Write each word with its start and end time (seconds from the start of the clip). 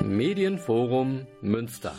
Medienforum 0.00 1.26
Münster. 1.40 1.92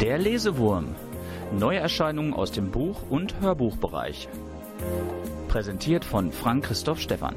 Der 0.00 0.18
Lesewurm. 0.18 0.94
Neuerscheinungen 1.58 2.34
aus 2.34 2.52
dem 2.52 2.70
Buch- 2.70 3.08
und 3.08 3.40
Hörbuchbereich. 3.40 4.28
Präsentiert 5.48 6.04
von 6.04 6.30
Frank 6.30 6.64
Christoph 6.64 7.00
Stephan. 7.00 7.34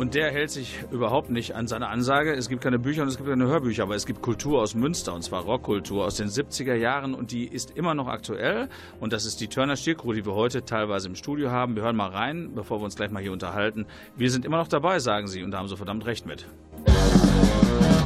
Und 0.00 0.14
der 0.14 0.30
hält 0.30 0.50
sich 0.50 0.82
überhaupt 0.90 1.28
nicht 1.28 1.54
an 1.54 1.66
seine 1.66 1.88
Ansage. 1.88 2.32
Es 2.32 2.48
gibt 2.48 2.62
keine 2.62 2.78
Bücher 2.78 3.02
und 3.02 3.08
es 3.08 3.18
gibt 3.18 3.28
keine 3.28 3.46
Hörbücher, 3.46 3.82
aber 3.82 3.96
es 3.96 4.06
gibt 4.06 4.22
Kultur 4.22 4.62
aus 4.62 4.74
Münster 4.74 5.12
und 5.12 5.20
zwar 5.20 5.42
Rockkultur 5.42 6.06
aus 6.06 6.16
den 6.16 6.28
70er 6.28 6.72
Jahren 6.72 7.12
und 7.12 7.32
die 7.32 7.46
ist 7.46 7.76
immer 7.76 7.92
noch 7.92 8.08
aktuell. 8.08 8.70
Und 8.98 9.12
das 9.12 9.26
ist 9.26 9.42
die 9.42 9.48
Turner 9.48 9.76
Stiercrew, 9.76 10.14
die 10.14 10.24
wir 10.24 10.32
heute 10.32 10.64
teilweise 10.64 11.06
im 11.06 11.16
Studio 11.16 11.50
haben. 11.50 11.76
Wir 11.76 11.82
hören 11.82 11.96
mal 11.96 12.08
rein, 12.08 12.52
bevor 12.54 12.80
wir 12.80 12.86
uns 12.86 12.96
gleich 12.96 13.10
mal 13.10 13.20
hier 13.20 13.32
unterhalten. 13.32 13.84
Wir 14.16 14.30
sind 14.30 14.46
immer 14.46 14.56
noch 14.56 14.68
dabei, 14.68 15.00
sagen 15.00 15.26
sie, 15.26 15.42
und 15.42 15.50
da 15.50 15.58
haben 15.58 15.68
sie 15.68 15.76
verdammt 15.76 16.06
recht 16.06 16.24
mit. 16.24 16.46
Wenn 16.86 17.99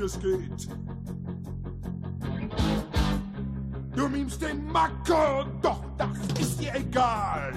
wie 0.00 0.04
es 0.04 0.18
geht. 0.18 0.68
Du 3.94 4.08
mimst 4.08 4.40
den 4.40 4.66
Macker, 4.66 5.46
doch 5.60 5.82
das 5.98 6.16
ist 6.40 6.60
dir 6.60 6.74
egal. 6.74 7.52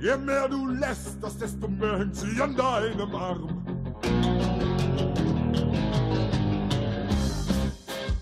Je 0.00 0.16
mehr 0.16 0.48
du 0.48 0.68
lässt, 0.68 1.22
das 1.22 1.36
desto 1.36 1.68
mehr 1.68 1.98
hängt 1.98 2.16
sie 2.16 2.40
an 2.40 2.56
deinem 2.56 3.14
Arm. 3.14 3.48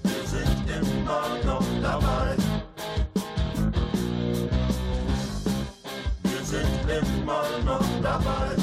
Wir 0.03 0.27
sind 0.27 0.71
immer 0.71 1.45
noch 1.45 1.65
dabei. 1.83 2.37
Wir 6.23 6.45
sind 6.45 6.91
immer 6.91 7.45
noch 7.65 8.03
dabei. 8.03 8.54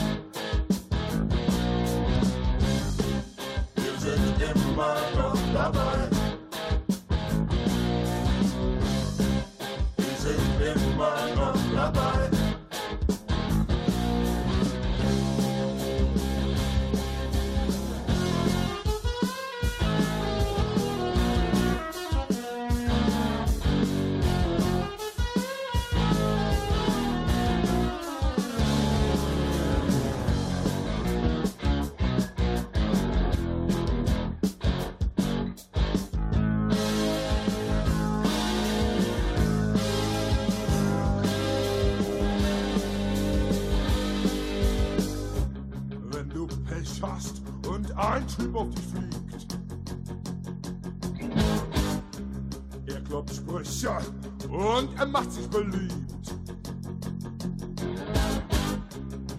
Beliebt. 55.51 55.93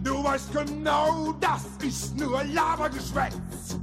Du 0.05 0.23
weißt 0.23 0.53
genau, 0.53 1.33
das 1.41 1.63
ist 1.83 2.17
nur 2.17 2.45
Labergeschwätz. 2.45 3.79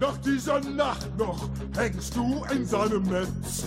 Doch 0.00 0.16
dieser 0.18 0.60
Nacht 0.60 1.16
noch 1.18 1.48
hängst 1.76 2.16
du 2.16 2.44
in 2.52 2.64
seinem 2.64 3.02
Netz. 3.02 3.64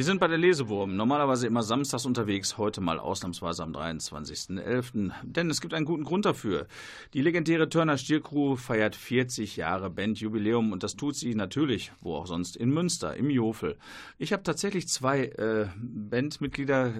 Wir 0.00 0.04
sind 0.06 0.18
bei 0.18 0.28
der 0.28 0.38
Lesewurm, 0.38 0.96
normalerweise 0.96 1.46
immer 1.46 1.62
samstags 1.62 2.06
unterwegs, 2.06 2.56
heute 2.56 2.80
mal 2.80 2.98
ausnahmsweise 2.98 3.62
am 3.62 3.72
23.11., 3.72 5.12
denn 5.24 5.50
es 5.50 5.60
gibt 5.60 5.74
einen 5.74 5.84
guten 5.84 6.04
Grund 6.04 6.24
dafür. 6.24 6.66
Die 7.12 7.20
legendäre 7.20 7.68
Turner 7.68 7.98
Stiercrew 7.98 8.56
feiert 8.56 8.96
40 8.96 9.56
Jahre 9.58 9.90
Bandjubiläum 9.90 10.72
und 10.72 10.82
das 10.82 10.96
tut 10.96 11.16
sie 11.16 11.34
natürlich, 11.34 11.92
wo 12.00 12.14
auch 12.14 12.26
sonst, 12.26 12.56
in 12.56 12.70
Münster, 12.70 13.14
im 13.14 13.28
Jofel. 13.28 13.76
Ich 14.16 14.32
habe 14.32 14.42
tatsächlich 14.42 14.88
zwei 14.88 15.24
äh, 15.24 15.66
Bandmitglieder 15.76 16.94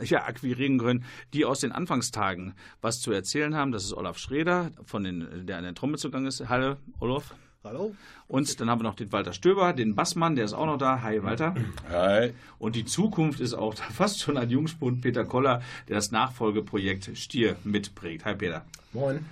äh, 0.00 0.04
ja, 0.04 0.24
akquirieren 0.24 0.78
können, 0.78 1.04
die 1.32 1.44
aus 1.44 1.60
den 1.60 1.70
Anfangstagen 1.70 2.54
was 2.80 3.00
zu 3.00 3.12
erzählen 3.12 3.54
haben. 3.54 3.70
Das 3.70 3.84
ist 3.84 3.92
Olaf 3.92 4.18
Schreder, 4.18 4.72
von 4.82 5.04
den, 5.04 5.46
der 5.46 5.58
an 5.58 5.62
der 5.62 5.74
Trommel 5.76 6.00
zugange 6.00 6.26
ist. 6.26 6.48
Hallo, 6.48 6.78
Olaf. 6.98 7.32
Hallo. 7.62 7.94
Und 8.26 8.58
dann 8.58 8.70
haben 8.70 8.78
wir 8.78 8.84
noch 8.84 8.94
den 8.94 9.12
Walter 9.12 9.34
Stöber, 9.34 9.74
den 9.74 9.94
Bassmann, 9.94 10.34
der 10.34 10.46
ist 10.46 10.54
auch 10.54 10.64
noch 10.64 10.78
da. 10.78 11.02
Hi, 11.02 11.22
Walter. 11.22 11.54
Hi. 11.90 12.32
Und 12.58 12.74
die 12.74 12.86
Zukunft 12.86 13.38
ist 13.38 13.52
auch 13.52 13.74
da 13.74 13.82
fast 13.92 14.20
schon 14.20 14.38
ein 14.38 14.48
Jungspund, 14.48 15.02
Peter 15.02 15.26
Koller, 15.26 15.60
der 15.86 15.96
das 15.96 16.10
Nachfolgeprojekt 16.10 17.18
Stier 17.18 17.56
mitprägt. 17.64 18.24
Hi, 18.24 18.34
Peter. 18.34 18.64
Moin. 18.94 19.26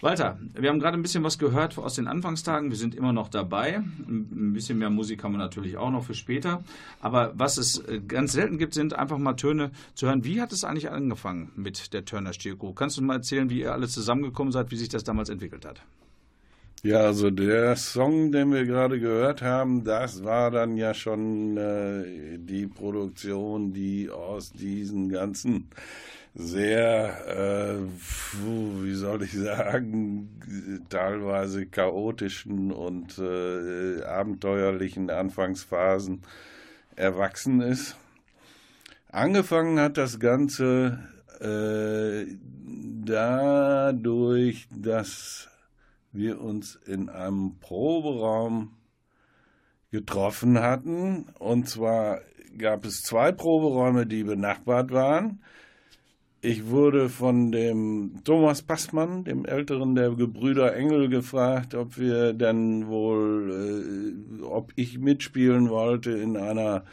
Walter, 0.00 0.38
wir 0.54 0.70
haben 0.70 0.80
gerade 0.80 0.96
ein 0.96 1.02
bisschen 1.02 1.22
was 1.22 1.38
gehört 1.38 1.76
aus 1.76 1.96
den 1.96 2.06
Anfangstagen. 2.06 2.70
Wir 2.70 2.78
sind 2.78 2.94
immer 2.94 3.12
noch 3.12 3.28
dabei. 3.28 3.76
Ein 3.76 4.54
bisschen 4.54 4.78
mehr 4.78 4.88
Musik 4.88 5.22
haben 5.22 5.32
wir 5.32 5.38
natürlich 5.38 5.76
auch 5.76 5.90
noch 5.90 6.04
für 6.04 6.14
später. 6.14 6.64
Aber 7.02 7.32
was 7.36 7.58
es 7.58 7.80
äh, 7.80 8.00
ganz 8.00 8.32
selten 8.32 8.56
gibt, 8.56 8.72
sind 8.72 8.94
einfach 8.94 9.18
mal 9.18 9.34
Töne 9.34 9.70
zu 9.94 10.06
hören. 10.06 10.24
Wie 10.24 10.40
hat 10.40 10.50
es 10.50 10.64
eigentlich 10.64 10.90
angefangen 10.90 11.52
mit 11.56 11.92
der 11.92 12.06
Turner 12.06 12.32
Stierko? 12.32 12.72
Kannst 12.72 12.96
du 12.96 13.02
mal 13.02 13.16
erzählen, 13.16 13.50
wie 13.50 13.60
ihr 13.60 13.74
alle 13.74 13.86
zusammengekommen 13.86 14.50
seid, 14.50 14.70
wie 14.70 14.76
sich 14.76 14.88
das 14.88 15.04
damals 15.04 15.28
entwickelt 15.28 15.66
hat? 15.66 15.82
Ja, 16.86 17.00
also 17.00 17.30
der 17.30 17.74
Song, 17.74 18.30
den 18.30 18.52
wir 18.52 18.64
gerade 18.64 19.00
gehört 19.00 19.42
haben, 19.42 19.82
das 19.82 20.22
war 20.22 20.52
dann 20.52 20.76
ja 20.76 20.94
schon 20.94 21.56
äh, 21.56 22.38
die 22.38 22.68
Produktion, 22.68 23.72
die 23.72 24.08
aus 24.08 24.52
diesen 24.52 25.08
ganzen 25.08 25.68
sehr, 26.36 27.26
äh, 27.26 27.74
wie 28.84 28.94
soll 28.94 29.24
ich 29.24 29.32
sagen, 29.32 30.38
teilweise 30.88 31.66
chaotischen 31.66 32.70
und 32.70 33.18
äh, 33.18 34.04
abenteuerlichen 34.04 35.10
Anfangsphasen 35.10 36.22
erwachsen 36.94 37.62
ist. 37.62 37.96
Angefangen 39.10 39.80
hat 39.80 39.96
das 39.96 40.20
Ganze 40.20 41.00
äh, 41.40 42.26
dadurch, 43.04 44.68
dass 44.70 45.48
wir 46.16 46.40
uns 46.40 46.76
in 46.86 47.08
einem 47.08 47.58
Proberaum 47.60 48.72
getroffen 49.90 50.60
hatten. 50.60 51.26
Und 51.38 51.68
zwar 51.68 52.20
gab 52.58 52.84
es 52.84 53.02
zwei 53.02 53.32
Proberäume, 53.32 54.06
die 54.06 54.24
benachbart 54.24 54.90
waren. 54.90 55.40
Ich 56.42 56.68
wurde 56.68 57.08
von 57.08 57.50
dem 57.50 58.20
Thomas 58.24 58.62
Passmann, 58.62 59.24
dem 59.24 59.46
älteren 59.46 59.94
der 59.94 60.10
Gebrüder 60.10 60.76
Engel, 60.76 61.08
gefragt, 61.08 61.74
ob 61.74 61.98
wir 61.98 62.34
dann 62.34 62.86
wohl, 62.86 64.36
äh, 64.40 64.42
ob 64.42 64.72
ich 64.76 64.98
mitspielen 64.98 65.70
wollte 65.70 66.12
in 66.12 66.36
einer 66.36 66.84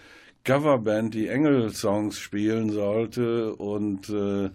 Coverband, 0.43 1.13
die 1.13 1.27
Engel-Songs 1.27 2.17
spielen 2.17 2.69
sollte. 2.69 3.55
Und 3.55 4.09
äh, 4.09 4.49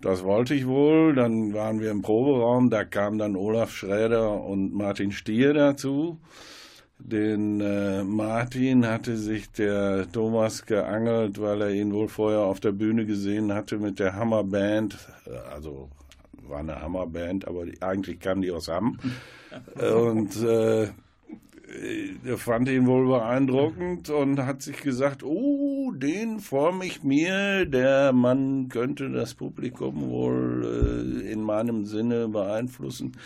das 0.00 0.24
wollte 0.24 0.54
ich 0.54 0.66
wohl. 0.66 1.14
Dann 1.14 1.52
waren 1.52 1.80
wir 1.80 1.90
im 1.90 2.02
Proberaum, 2.02 2.70
da 2.70 2.84
kam 2.84 3.18
dann 3.18 3.36
Olaf 3.36 3.72
Schräder 3.72 4.42
und 4.42 4.72
Martin 4.72 5.12
Stier 5.12 5.54
dazu. 5.54 6.18
Den 6.98 7.60
äh, 7.60 8.04
Martin 8.04 8.86
hatte 8.86 9.16
sich 9.16 9.50
der 9.50 10.10
Thomas 10.12 10.64
geangelt, 10.66 11.40
weil 11.40 11.62
er 11.62 11.70
ihn 11.70 11.92
wohl 11.92 12.08
vorher 12.08 12.40
auf 12.40 12.60
der 12.60 12.72
Bühne 12.72 13.06
gesehen 13.06 13.52
hatte 13.52 13.78
mit 13.78 13.98
der 13.98 14.14
Hammerband. 14.14 14.96
Also 15.52 15.90
war 16.46 16.60
eine 16.60 16.80
Hammerband, 16.80 17.48
aber 17.48 17.66
die, 17.66 17.82
eigentlich 17.82 18.20
kam 18.20 18.40
die 18.40 18.52
aus 18.52 18.68
Hamm. 18.68 18.98
Und 19.74 20.42
äh, 20.42 20.88
er 22.24 22.38
fand 22.38 22.68
ihn 22.68 22.86
wohl 22.86 23.06
beeindruckend 23.06 24.10
und 24.10 24.38
hat 24.44 24.62
sich 24.62 24.80
gesagt, 24.82 25.22
oh, 25.22 25.92
den 25.92 26.40
form 26.40 26.82
ich 26.82 27.02
mir, 27.02 27.66
der 27.66 28.12
Mann 28.12 28.68
könnte 28.68 29.10
das 29.10 29.34
Publikum 29.34 30.08
wohl 30.10 31.22
äh, 31.24 31.32
in 31.32 31.42
meinem 31.42 31.84
Sinne 31.84 32.28
beeinflussen. 32.28 33.16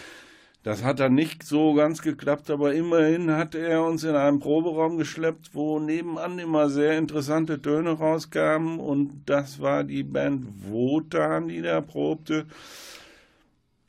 Das 0.62 0.82
hat 0.82 0.98
dann 0.98 1.14
nicht 1.14 1.44
so 1.44 1.74
ganz 1.74 2.02
geklappt, 2.02 2.50
aber 2.50 2.74
immerhin 2.74 3.30
hat 3.30 3.54
er 3.54 3.84
uns 3.84 4.02
in 4.02 4.16
einen 4.16 4.40
Proberaum 4.40 4.98
geschleppt, 4.98 5.50
wo 5.52 5.78
nebenan 5.78 6.40
immer 6.40 6.68
sehr 6.70 6.98
interessante 6.98 7.62
Töne 7.62 7.90
rauskamen 7.90 8.80
und 8.80 9.22
das 9.26 9.60
war 9.60 9.84
die 9.84 10.02
Band 10.02 10.44
Wotan, 10.68 11.46
die 11.46 11.62
da 11.62 11.80
probte. 11.80 12.46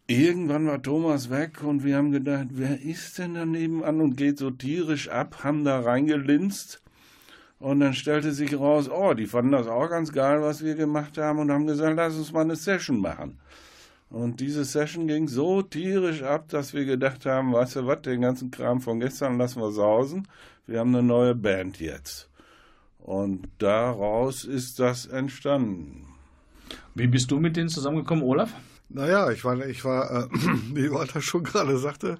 Irgendwann 0.10 0.68
war 0.68 0.82
Thomas 0.82 1.30
weg 1.30 1.62
und 1.64 1.84
wir 1.84 1.98
haben 1.98 2.12
gedacht, 2.12 2.48
wer 2.52 2.82
ist 2.82 3.20
denn 3.20 3.34
da 3.34 3.46
nebenan 3.46 4.00
und 4.00 4.16
geht 4.16 4.38
so 4.38 4.52
tierisch 4.52 5.10
ab, 5.10 5.44
haben 5.44 5.66
da 5.66 5.82
reingelinst 5.82 6.82
und 7.60 7.82
dann 7.82 7.94
stellte 7.94 8.32
sich 8.32 8.58
raus, 8.58 8.90
oh, 8.90 9.14
die 9.14 9.26
fanden 9.26 9.52
das 9.52 9.68
auch 9.68 9.90
ganz 9.90 10.14
geil, 10.14 10.42
was 10.42 10.64
wir 10.64 10.76
gemacht 10.76 11.18
haben 11.18 11.40
und 11.40 11.52
haben 11.52 11.68
gesagt, 11.68 11.98
lass 11.98 12.16
uns 12.16 12.32
mal 12.32 12.42
eine 12.42 12.56
Session 12.56 13.02
machen. 13.02 13.38
Und 14.10 14.40
diese 14.40 14.64
Session 14.64 15.08
ging 15.08 15.28
so 15.28 15.62
tierisch 15.62 16.24
ab, 16.24 16.48
dass 16.48 16.74
wir 16.74 16.86
gedacht 16.86 17.26
haben, 17.26 17.52
weißt 17.52 17.76
du 17.76 17.88
was, 17.88 18.02
den 18.04 18.22
ganzen 18.22 18.50
Kram 18.50 18.80
von 18.80 19.02
gestern 19.02 19.38
lassen 19.38 19.62
wir 19.62 19.72
sausen. 19.72 20.26
Wir 20.66 20.80
haben 20.80 20.96
eine 20.96 21.06
neue 21.06 21.36
Band 21.36 21.82
jetzt. 21.82 22.30
Und 23.00 23.50
daraus 23.58 24.46
ist 24.46 24.80
das 24.80 25.06
entstanden. 25.06 26.08
Wie 26.96 27.08
bist 27.08 27.30
du 27.32 27.40
mit 27.40 27.58
denen 27.58 27.68
zusammengekommen, 27.68 28.24
Olaf? 28.24 28.54
Naja, 28.90 29.32
ich 29.32 29.44
war, 29.44 29.66
ich 29.66 29.84
war, 29.84 30.12
äh, 30.12 30.28
wie 30.74 30.92
Walter 30.92 31.22
schon 31.22 31.44
gerade 31.44 31.78
sagte, 31.78 32.20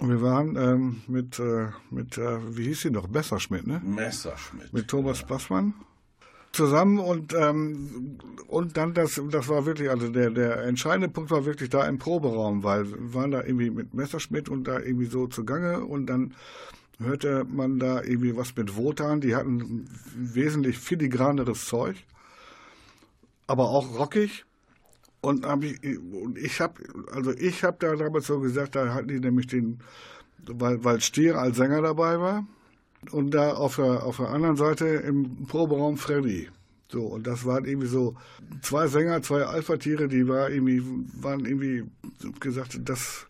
wir 0.00 0.22
waren 0.22 0.56
ähm, 0.56 1.02
mit, 1.08 1.38
äh, 1.38 1.68
mit 1.90 2.16
äh, 2.16 2.56
wie 2.56 2.64
hieß 2.64 2.82
sie 2.82 2.90
noch, 2.90 3.08
Messerschmidt, 3.08 3.66
ne? 3.66 3.82
Messerschmidt. 3.84 4.72
Mit 4.72 4.88
Thomas 4.88 5.26
Bassmann 5.26 5.74
zusammen 6.52 6.98
und 6.98 7.32
ähm, 7.32 8.18
und 8.48 8.76
dann 8.76 8.92
das 8.92 9.20
das 9.30 9.48
war 9.48 9.66
wirklich 9.66 9.88
also 9.88 10.08
der 10.08 10.30
der 10.30 10.64
entscheidende 10.64 11.08
Punkt 11.08 11.30
war 11.30 11.44
wirklich 11.44 11.70
da 11.70 11.86
im 11.86 11.98
Proberaum 11.98 12.64
weil 12.64 12.90
wir 12.90 13.14
waren 13.14 13.30
da 13.30 13.44
irgendwie 13.44 13.70
mit 13.70 13.94
Messerschmidt 13.94 14.48
und 14.48 14.64
da 14.64 14.80
irgendwie 14.80 15.06
so 15.06 15.28
zugange 15.28 15.84
und 15.84 16.06
dann 16.06 16.34
hörte 16.98 17.44
man 17.44 17.78
da 17.78 18.02
irgendwie 18.02 18.36
was 18.36 18.56
mit 18.56 18.76
Wotan 18.76 19.20
die 19.20 19.36
hatten 19.36 19.88
wesentlich 20.16 20.78
filigraneres 20.78 21.66
Zeug 21.66 21.96
aber 23.46 23.68
auch 23.70 23.96
rockig 23.96 24.44
und 25.20 25.46
hab 25.46 25.62
ich 25.62 25.82
und 25.98 26.38
ich 26.38 26.60
habe 26.60 26.82
also 27.12 27.32
ich 27.32 27.62
habe 27.64 27.76
da 27.80 27.94
damals 27.94 28.26
so 28.26 28.40
gesagt 28.40 28.74
da 28.74 28.94
hatten 28.94 29.08
die 29.08 29.20
nämlich 29.20 29.46
den 29.46 29.80
weil 30.46 30.82
weil 30.82 31.00
Stier 31.00 31.38
als 31.38 31.56
Sänger 31.56 31.82
dabei 31.82 32.18
war 32.18 32.46
und 33.10 33.32
da 33.32 33.54
auf 33.54 33.76
der, 33.76 34.04
auf 34.04 34.18
der 34.18 34.28
anderen 34.28 34.56
Seite 34.56 34.86
im 34.86 35.46
Proberaum 35.46 35.96
Freddy. 35.96 36.48
So, 36.88 37.04
und 37.04 37.26
das 37.26 37.44
waren 37.44 37.64
irgendwie 37.64 37.86
so 37.86 38.16
zwei 38.62 38.88
Sänger, 38.88 39.22
zwei 39.22 39.44
Alpha-Tiere, 39.44 40.08
die 40.08 40.26
war 40.26 40.50
irgendwie, 40.50 40.82
waren 41.22 41.44
irgendwie 41.46 41.84
gesagt, 42.40 42.80
das, 42.84 43.26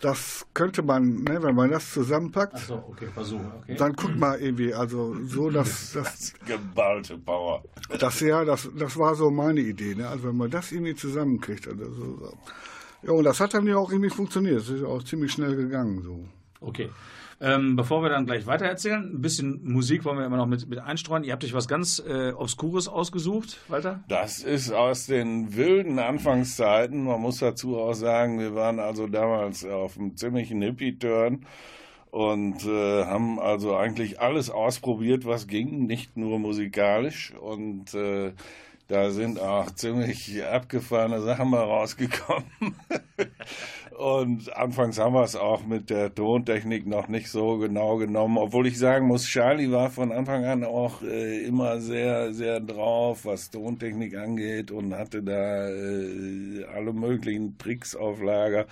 das 0.00 0.46
könnte 0.52 0.82
man, 0.82 1.22
ne, 1.22 1.42
wenn 1.42 1.54
man 1.54 1.70
das 1.70 1.92
zusammenpackt, 1.92 2.54
Ach 2.56 2.66
so, 2.66 2.74
okay, 2.88 3.06
Versuch, 3.12 3.40
okay. 3.62 3.76
dann 3.76 3.92
guckt 3.94 4.16
mal 4.16 4.38
irgendwie, 4.40 4.74
also 4.74 5.16
so, 5.24 5.50
dass, 5.50 5.92
das, 5.94 6.34
Geballte 6.46 7.16
Power. 7.18 7.62
das 7.98 8.20
ja, 8.20 8.44
das, 8.44 8.68
das 8.76 8.96
war 8.98 9.14
so 9.14 9.30
meine 9.30 9.60
Idee, 9.60 9.94
ne, 9.94 10.08
also 10.08 10.28
wenn 10.28 10.36
man 10.36 10.50
das 10.50 10.72
irgendwie 10.72 10.94
zusammenkriegt, 10.94 11.68
also 11.68 11.90
so, 11.90 12.16
so. 12.18 12.38
Ja, 13.02 13.12
und 13.12 13.24
das 13.24 13.40
hat 13.40 13.54
dann 13.54 13.66
ja 13.66 13.76
auch 13.76 13.90
irgendwie 13.90 14.10
funktioniert, 14.10 14.60
es 14.62 14.68
ist 14.68 14.84
auch 14.84 15.02
ziemlich 15.02 15.32
schnell 15.32 15.56
gegangen, 15.56 16.02
so. 16.02 16.24
Okay. 16.64 16.90
Ähm, 17.40 17.76
bevor 17.76 18.02
wir 18.02 18.08
dann 18.08 18.26
gleich 18.26 18.46
weiter 18.46 18.64
erzählen, 18.64 19.02
ein 19.02 19.20
bisschen 19.20 19.60
Musik 19.64 20.04
wollen 20.04 20.18
wir 20.18 20.24
immer 20.24 20.36
noch 20.36 20.46
mit, 20.46 20.68
mit 20.68 20.78
einstreuen. 20.78 21.24
Ihr 21.24 21.32
habt 21.32 21.44
euch 21.44 21.52
was 21.52 21.68
ganz 21.68 21.98
äh, 21.98 22.30
Obskures 22.30 22.88
ausgesucht, 22.88 23.58
Walter? 23.68 24.04
Das 24.08 24.38
ist 24.38 24.72
aus 24.72 25.06
den 25.06 25.56
wilden 25.56 25.98
Anfangszeiten. 25.98 27.04
Man 27.04 27.20
muss 27.20 27.38
dazu 27.38 27.76
auch 27.76 27.94
sagen, 27.94 28.38
wir 28.38 28.54
waren 28.54 28.78
also 28.78 29.08
damals 29.08 29.64
auf 29.64 29.98
einem 29.98 30.16
ziemlichen 30.16 30.62
Hippie-Turn 30.62 31.44
und 32.10 32.64
äh, 32.64 33.04
haben 33.04 33.40
also 33.40 33.76
eigentlich 33.76 34.20
alles 34.20 34.48
ausprobiert, 34.48 35.26
was 35.26 35.48
ging, 35.48 35.86
nicht 35.86 36.16
nur 36.16 36.38
musikalisch. 36.38 37.34
Und 37.40 37.92
äh, 37.94 38.32
da 38.86 39.10
sind 39.10 39.40
auch 39.40 39.70
ziemlich 39.72 40.44
abgefahrene 40.44 41.20
Sachen 41.20 41.50
mal 41.50 41.64
rausgekommen. 41.64 42.44
Und 43.98 44.56
anfangs 44.56 44.98
haben 44.98 45.14
wir 45.14 45.22
es 45.22 45.36
auch 45.36 45.64
mit 45.64 45.88
der 45.88 46.12
Tontechnik 46.12 46.84
noch 46.84 47.06
nicht 47.06 47.28
so 47.30 47.58
genau 47.58 47.96
genommen, 47.96 48.38
obwohl 48.38 48.66
ich 48.66 48.76
sagen 48.76 49.06
muss, 49.06 49.24
Charlie 49.24 49.70
war 49.70 49.88
von 49.88 50.10
Anfang 50.10 50.44
an 50.44 50.64
auch 50.64 51.02
äh, 51.02 51.44
immer 51.44 51.80
sehr, 51.80 52.32
sehr 52.34 52.58
drauf, 52.58 53.24
was 53.24 53.50
Tontechnik 53.50 54.16
angeht 54.16 54.72
und 54.72 54.94
hatte 54.94 55.22
da 55.22 55.68
äh, 55.68 56.64
alle 56.74 56.92
möglichen 56.92 57.56
Tricks 57.56 57.94
auf 57.94 58.20
Lager. 58.20 58.66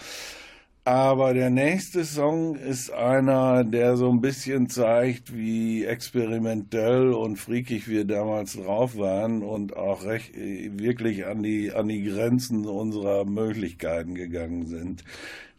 Aber 0.84 1.32
der 1.32 1.50
nächste 1.50 2.04
Song 2.04 2.56
ist 2.56 2.90
einer, 2.90 3.62
der 3.62 3.96
so 3.96 4.10
ein 4.10 4.20
bisschen 4.20 4.68
zeigt, 4.68 5.32
wie 5.32 5.84
experimentell 5.84 7.12
und 7.12 7.36
freakig 7.36 7.86
wir 7.86 8.04
damals 8.04 8.54
drauf 8.54 8.96
waren 8.98 9.44
und 9.44 9.76
auch 9.76 10.04
recht, 10.04 10.34
wirklich 10.34 11.24
an 11.26 11.44
die, 11.44 11.72
an 11.72 11.86
die 11.86 12.02
Grenzen 12.02 12.66
unserer 12.66 13.24
Möglichkeiten 13.24 14.16
gegangen 14.16 14.66
sind. 14.66 15.04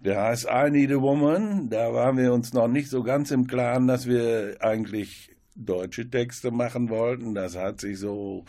Der 0.02 0.22
heißt 0.22 0.46
I 0.52 0.70
Need 0.70 0.92
a 0.92 1.02
Woman. 1.02 1.70
Da 1.70 1.94
waren 1.94 2.18
wir 2.18 2.34
uns 2.34 2.52
noch 2.52 2.68
nicht 2.68 2.90
so 2.90 3.02
ganz 3.04 3.32
im 3.32 3.48
Klaren, 3.48 3.88
dass 3.88 4.06
wir 4.06 4.58
eigentlich 4.60 5.32
deutsche 5.56 6.10
Texte 6.10 6.52
machen 6.52 6.90
wollten. 6.90 7.34
Das 7.34 7.58
hat 7.58 7.80
sich 7.80 7.98
so 7.98 8.44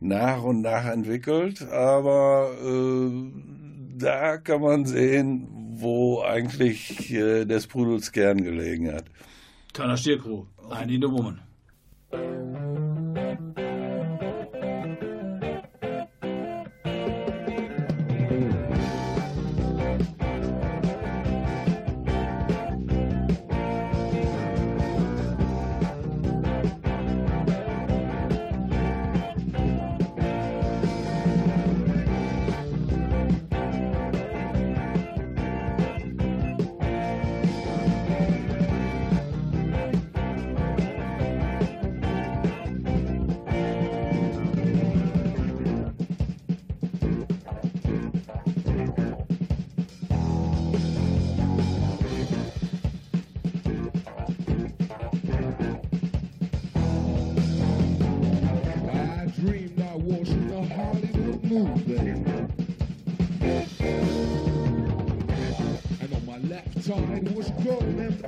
nach 0.00 0.42
und 0.42 0.62
nach 0.62 0.86
entwickelt, 0.86 1.68
aber 1.70 2.50
äh, 2.64 3.67
da 3.98 4.38
kann 4.38 4.60
man 4.60 4.86
sehen, 4.86 5.48
wo 5.80 6.22
eigentlich 6.22 7.12
äh, 7.12 7.44
der 7.44 7.60
Sprudels 7.60 8.12
Kern 8.12 8.42
gelegen 8.42 8.92
hat. 8.92 9.04
Keiner 9.72 9.96
Stiercrew, 9.96 10.44
eine 10.70 10.92
need 10.92 11.04
a 11.04 11.08
woman. 11.08 11.40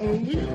only 0.00 0.49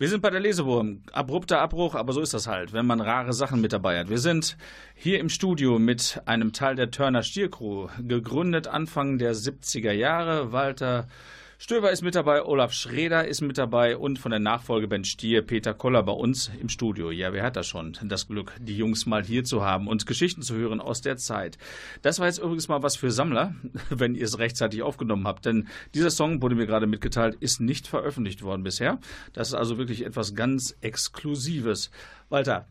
Wir 0.00 0.08
sind 0.08 0.22
bei 0.22 0.30
der 0.30 0.40
Lesewurm. 0.40 1.02
Abrupter 1.12 1.60
Abbruch, 1.60 1.94
aber 1.94 2.14
so 2.14 2.22
ist 2.22 2.32
das 2.32 2.46
halt, 2.46 2.72
wenn 2.72 2.86
man 2.86 3.02
rare 3.02 3.34
Sachen 3.34 3.60
mit 3.60 3.74
dabei 3.74 3.98
hat. 3.98 4.08
Wir 4.08 4.16
sind 4.16 4.56
hier 4.94 5.20
im 5.20 5.28
Studio 5.28 5.78
mit 5.78 6.22
einem 6.24 6.54
Teil 6.54 6.74
der 6.74 6.90
Turner 6.90 7.22
Stiercrew, 7.22 7.88
gegründet 8.08 8.66
Anfang 8.66 9.18
der 9.18 9.34
70er 9.34 9.92
Jahre. 9.92 10.52
Walter 10.52 11.06
Stöber 11.62 11.90
ist 11.90 12.00
mit 12.00 12.14
dabei, 12.14 12.42
Olaf 12.42 12.72
Schreder 12.72 13.28
ist 13.28 13.42
mit 13.42 13.58
dabei 13.58 13.98
und 13.98 14.18
von 14.18 14.30
der 14.30 14.40
Nachfolgeband 14.40 15.06
Stier 15.06 15.42
Peter 15.42 15.74
Koller 15.74 16.02
bei 16.02 16.12
uns 16.12 16.50
im 16.58 16.70
Studio. 16.70 17.10
Ja, 17.10 17.34
wer 17.34 17.42
hat 17.42 17.54
das 17.54 17.66
schon? 17.66 17.98
Das 18.02 18.28
Glück, 18.28 18.54
die 18.58 18.78
Jungs 18.78 19.04
mal 19.04 19.22
hier 19.22 19.44
zu 19.44 19.62
haben 19.62 19.86
und 19.86 20.06
Geschichten 20.06 20.40
zu 20.40 20.54
hören 20.54 20.80
aus 20.80 21.02
der 21.02 21.18
Zeit. 21.18 21.58
Das 22.00 22.18
war 22.18 22.28
jetzt 22.28 22.38
übrigens 22.38 22.68
mal 22.68 22.82
was 22.82 22.96
für 22.96 23.10
Sammler, 23.10 23.54
wenn 23.90 24.14
ihr 24.14 24.24
es 24.24 24.38
rechtzeitig 24.38 24.80
aufgenommen 24.80 25.26
habt, 25.26 25.44
denn 25.44 25.68
dieser 25.92 26.08
Song, 26.08 26.40
wurde 26.40 26.54
mir 26.54 26.64
gerade 26.64 26.86
mitgeteilt, 26.86 27.36
ist 27.40 27.60
nicht 27.60 27.86
veröffentlicht 27.86 28.40
worden 28.40 28.62
bisher. 28.62 28.98
Das 29.34 29.48
ist 29.48 29.54
also 29.54 29.76
wirklich 29.76 30.06
etwas 30.06 30.34
ganz 30.34 30.74
Exklusives. 30.80 31.90
Walter, 32.30 32.68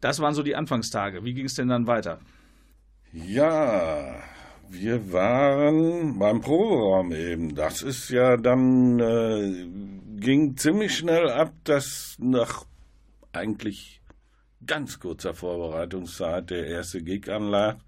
das 0.00 0.20
waren 0.20 0.34
so 0.34 0.44
die 0.44 0.54
Anfangstage. 0.54 1.24
Wie 1.24 1.34
ging 1.34 1.46
es 1.46 1.54
denn 1.54 1.66
dann 1.66 1.88
weiter? 1.88 2.20
Ja, 3.12 4.22
wir 4.70 5.12
waren 5.12 6.18
beim 6.18 6.40
Proberaum 6.40 7.12
eben. 7.12 7.54
Das 7.54 7.82
ist 7.82 8.08
ja 8.10 8.36
dann, 8.36 9.00
äh, 9.00 9.66
ging 10.20 10.56
ziemlich 10.56 10.96
schnell 10.96 11.28
ab, 11.28 11.52
dass 11.64 12.16
nach 12.18 12.64
eigentlich 13.32 14.00
ganz 14.64 15.00
kurzer 15.00 15.34
Vorbereitungszeit 15.34 16.50
der 16.50 16.66
erste 16.66 17.02
Gig 17.02 17.28
anlag. 17.28 17.78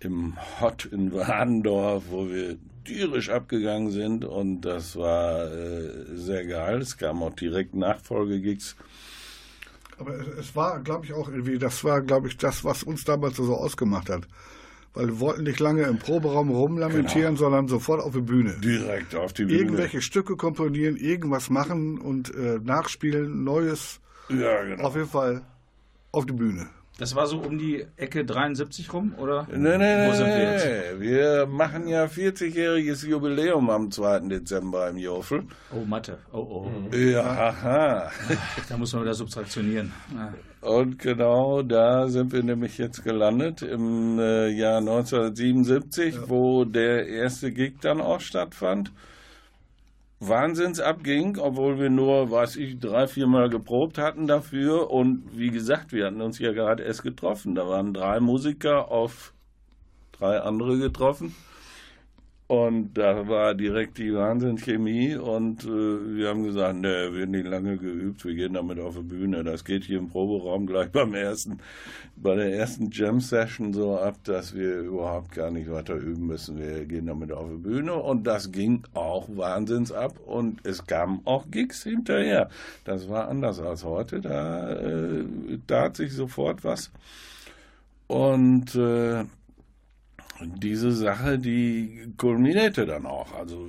Im 0.00 0.36
Hot 0.60 0.86
in 0.86 1.12
Warndorf, 1.12 2.04
wo 2.08 2.28
wir 2.28 2.56
tierisch 2.84 3.28
abgegangen 3.28 3.90
sind 3.90 4.24
und 4.24 4.62
das 4.62 4.96
war 4.96 5.52
äh, 5.52 6.16
sehr 6.16 6.46
geil. 6.46 6.80
Es 6.80 6.96
kamen 6.96 7.22
auch 7.22 7.34
direkt 7.34 7.74
Nachfolgegigs. 7.74 8.76
Aber 9.98 10.14
es, 10.14 10.26
es 10.38 10.56
war, 10.56 10.80
glaube 10.80 11.04
ich, 11.04 11.12
auch 11.12 11.28
irgendwie, 11.28 11.58
das 11.58 11.84
war, 11.84 12.00
glaube 12.00 12.28
ich, 12.28 12.36
das, 12.36 12.64
was 12.64 12.82
uns 12.82 13.04
damals 13.04 13.36
so 13.36 13.54
ausgemacht 13.54 14.08
hat. 14.08 14.26
Weil 14.94 15.06
wir 15.08 15.20
wollten 15.20 15.44
nicht 15.44 15.60
lange 15.60 15.82
im 15.82 15.98
Proberaum 15.98 16.50
rumlamentieren, 16.50 17.36
sondern 17.36 17.68
sofort 17.68 18.02
auf 18.02 18.12
die 18.14 18.20
Bühne. 18.20 18.56
Direkt 18.62 19.14
auf 19.14 19.32
die 19.32 19.44
Bühne. 19.44 19.58
Irgendwelche 19.58 20.02
Stücke 20.02 20.36
komponieren, 20.36 20.96
irgendwas 20.96 21.50
machen 21.50 21.98
und 21.98 22.34
äh, 22.34 22.58
nachspielen, 22.62 23.44
Neues. 23.44 24.00
Ja, 24.28 24.64
genau. 24.64 24.84
Auf 24.84 24.96
jeden 24.96 25.08
Fall 25.08 25.42
auf 26.12 26.26
die 26.26 26.32
Bühne. 26.32 26.68
Das 26.98 27.14
war 27.14 27.28
so 27.28 27.38
um 27.38 27.58
die 27.58 27.86
Ecke 27.96 28.24
73 28.24 28.92
rum, 28.92 29.14
oder? 29.18 29.46
Nee, 29.52 29.78
nee, 29.78 30.06
Wo 30.06 30.10
nee, 30.10 30.16
sind 30.16 30.26
wir 30.26 30.52
jetzt? 30.52 31.00
Wir 31.00 31.46
machen 31.46 31.86
ja 31.86 32.06
40-jähriges 32.06 33.06
Jubiläum 33.06 33.70
am 33.70 33.92
2. 33.92 34.20
Dezember 34.28 34.88
im 34.88 34.96
Jofel. 34.96 35.44
Oh, 35.72 35.84
Mathe. 35.84 36.18
Oh, 36.32 36.38
oh. 36.66 36.96
Ja, 36.96 37.22
aha. 37.22 38.10
Da 38.68 38.76
muss 38.76 38.92
man 38.92 39.02
wieder 39.02 39.14
subtraktionieren. 39.14 39.92
Ah. 40.16 40.32
Und 40.60 40.98
genau 40.98 41.62
da 41.62 42.08
sind 42.08 42.32
wir 42.32 42.42
nämlich 42.42 42.78
jetzt 42.78 43.04
gelandet 43.04 43.62
im 43.62 44.18
äh, 44.18 44.48
Jahr 44.48 44.78
1977, 44.78 46.28
wo 46.28 46.64
der 46.64 47.06
erste 47.06 47.52
Gig 47.52 47.74
dann 47.80 48.00
auch 48.00 48.20
stattfand. 48.20 48.90
Wahnsinns 50.20 50.80
abging, 50.80 51.38
obwohl 51.38 51.78
wir 51.78 51.90
nur, 51.90 52.32
weiß 52.32 52.56
ich, 52.56 52.80
drei, 52.80 53.06
viermal 53.06 53.48
geprobt 53.48 53.98
hatten 53.98 54.26
dafür. 54.26 54.90
Und 54.90 55.22
wie 55.32 55.50
gesagt, 55.50 55.92
wir 55.92 56.06
hatten 56.06 56.20
uns 56.20 56.40
ja 56.40 56.52
gerade 56.52 56.82
erst 56.82 57.04
getroffen. 57.04 57.54
Da 57.54 57.68
waren 57.68 57.94
drei 57.94 58.18
Musiker 58.18 58.90
auf 58.90 59.32
drei 60.10 60.40
andere 60.40 60.76
getroffen. 60.78 61.36
Und 62.48 62.94
da 62.94 63.28
war 63.28 63.54
direkt 63.54 63.98
die 63.98 64.14
Wahnsinnschemie 64.14 65.16
und 65.16 65.64
äh, 65.64 66.16
wir 66.16 66.28
haben 66.30 66.44
gesagt, 66.44 66.78
ne, 66.78 67.10
wir 67.12 67.24
haben 67.24 67.30
nicht 67.30 67.46
lange 67.46 67.76
geübt, 67.76 68.24
wir 68.24 68.34
gehen 68.34 68.54
damit 68.54 68.80
auf 68.80 68.96
die 68.96 69.02
Bühne. 69.02 69.44
Das 69.44 69.66
geht 69.66 69.84
hier 69.84 69.98
im 69.98 70.08
Proberaum 70.08 70.66
gleich 70.66 70.90
beim 70.90 71.12
ersten, 71.12 71.58
bei 72.16 72.36
der 72.36 72.54
ersten 72.54 72.88
Jam-Session 72.90 73.74
so 73.74 73.98
ab, 73.98 74.14
dass 74.24 74.54
wir 74.54 74.78
überhaupt 74.78 75.32
gar 75.32 75.50
nicht 75.50 75.70
weiter 75.70 75.96
üben 75.96 76.26
müssen. 76.26 76.56
Wir 76.58 76.86
gehen 76.86 77.04
damit 77.04 77.32
auf 77.32 77.50
die 77.50 77.58
Bühne 77.58 77.92
und 77.96 78.26
das 78.26 78.50
ging 78.50 78.82
auch 78.94 79.28
wahnsinns 79.28 79.92
ab 79.92 80.18
und 80.24 80.66
es 80.66 80.86
kamen 80.86 81.20
auch 81.26 81.50
Gigs 81.50 81.82
hinterher. 81.82 82.48
Das 82.84 83.10
war 83.10 83.28
anders 83.28 83.60
als 83.60 83.84
heute, 83.84 84.22
da 84.22 84.72
äh, 84.72 85.24
tat 85.66 85.96
sich 85.96 86.14
sofort 86.14 86.64
was. 86.64 86.90
Und 88.06 88.74
äh, 88.74 89.24
diese 90.40 90.92
Sache, 90.92 91.38
die 91.38 92.12
kulminierte 92.16 92.86
dann 92.86 93.06
auch. 93.06 93.34
Also 93.34 93.68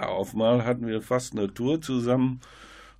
auf 0.00 0.34
mal 0.34 0.64
hatten 0.64 0.86
wir 0.86 1.02
fast 1.02 1.32
eine 1.32 1.52
Tour 1.52 1.80
zusammen 1.80 2.40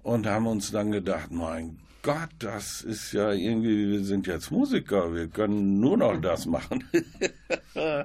und 0.03 0.27
haben 0.27 0.47
uns 0.47 0.71
dann 0.71 0.91
gedacht, 0.91 1.31
mein 1.31 1.79
Gott, 2.03 2.31
das 2.39 2.83
ist 2.83 3.13
ja 3.13 3.33
irgendwie, 3.33 3.91
wir 3.91 4.05
sind 4.05 4.27
jetzt 4.29 4.51
Musiker, 4.51 5.13
wir 5.13 5.27
können 5.29 5.81
nur 5.81 5.97
noch 5.97 6.21
das 6.21 6.47
machen. 6.47 6.85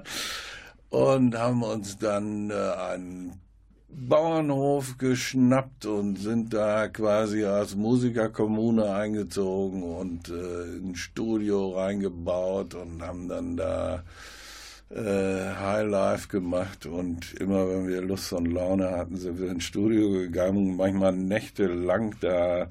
und 0.90 1.38
haben 1.38 1.62
uns 1.62 1.98
dann 1.98 2.50
äh, 2.50 2.54
einen 2.54 3.40
Bauernhof 3.88 4.98
geschnappt 4.98 5.86
und 5.86 6.16
sind 6.16 6.52
da 6.52 6.88
quasi 6.88 7.44
als 7.44 7.76
Musikerkommune 7.76 8.92
eingezogen 8.92 9.82
und 9.82 10.30
äh, 10.30 10.78
ein 10.78 10.96
Studio 10.96 11.78
reingebaut 11.78 12.74
und 12.74 13.02
haben 13.02 13.28
dann 13.28 13.56
da 13.56 14.02
äh, 14.94 15.54
Highlife 15.54 16.28
gemacht 16.28 16.86
und 16.86 17.34
immer 17.34 17.68
wenn 17.68 17.88
wir 17.88 18.02
Lust 18.02 18.32
und 18.32 18.46
Laune 18.46 18.90
hatten, 18.90 19.16
sind 19.16 19.40
wir 19.40 19.50
ins 19.50 19.64
Studio 19.64 20.10
gegangen, 20.10 20.76
manchmal 20.76 21.12
nächtelang 21.12 22.14
da 22.20 22.68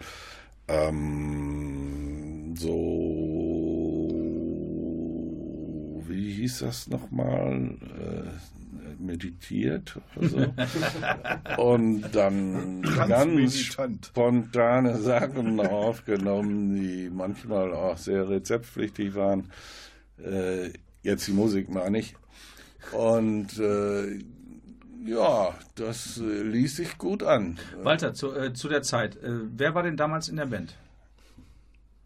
ähm, 0.68 2.56
so 2.58 3.32
wie 6.08 6.34
hieß 6.34 6.60
das 6.60 6.88
nochmal? 6.88 7.78
Äh, 7.82 8.30
meditiert 9.02 10.00
oder 10.16 10.28
so. 10.28 10.54
und 11.62 12.04
dann 12.14 12.82
ganz 12.82 13.58
spontane 13.58 14.98
Sachen 14.98 15.60
aufgenommen, 15.60 16.76
die 16.76 17.10
manchmal 17.10 17.74
auch 17.74 17.98
sehr 17.98 18.30
rezeptpflichtig 18.30 19.16
waren. 19.16 19.50
Äh, 20.24 20.70
jetzt 21.04 21.28
die 21.28 21.34
Musik 21.34 21.70
meine 21.70 22.00
ich. 22.00 22.16
Und 22.92 23.58
äh, 23.60 24.20
ja, 25.06 25.54
das 25.76 26.20
äh, 26.20 26.44
ließ 26.44 26.76
sich 26.78 26.98
gut 26.98 27.24
an. 27.24 27.58
Walter, 27.82 28.14
zu, 28.14 28.34
äh, 28.36 28.54
zu 28.54 28.68
der 28.70 28.82
Zeit, 28.82 29.16
äh, 29.18 29.30
wer 29.56 29.74
war 29.76 29.84
denn 29.84 29.98
damals 29.98 30.30
in 30.30 30.38
der 30.38 30.46
Band? 30.48 30.76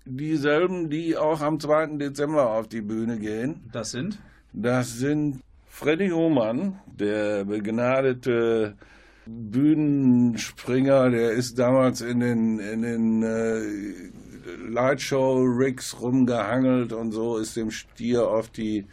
Dieselben, 0.05 0.89
die 0.89 1.17
auch 1.17 1.41
am 1.41 1.59
2. 1.59 1.97
Dezember 1.97 2.51
auf 2.51 2.67
die 2.67 2.81
Bühne 2.81 3.17
gehen, 3.17 3.63
Das 3.71 3.91
sind? 3.91 4.19
das 4.53 4.97
sind 4.97 5.41
Freddy 5.67 6.09
Hohmann, 6.09 6.79
der 6.85 7.43
begnadete 7.45 8.75
Bühnenspringer, 9.25 11.09
der 11.09 11.31
ist 11.31 11.57
damals 11.57 12.01
in 12.01 12.19
den, 12.19 12.59
in 12.59 12.81
den 12.83 13.23
äh, 13.23 14.11
Lightshow-Rigs 14.69 15.99
rumgehangelt 16.01 16.93
und 16.93 17.11
so, 17.11 17.37
ist 17.37 17.55
dem 17.55 17.71
Stier 17.71 18.27
auf 18.27 18.49
die 18.49 18.85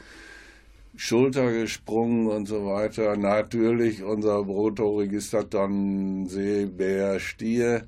Schulter 0.97 1.51
gesprungen 1.53 2.27
und 2.29 2.47
so 2.47 2.67
weiter. 2.67 3.17
Natürlich 3.17 4.03
unser 4.03 4.45
Bruttoregisterton 4.45 6.27
Seebär 6.27 7.19
Stier 7.19 7.87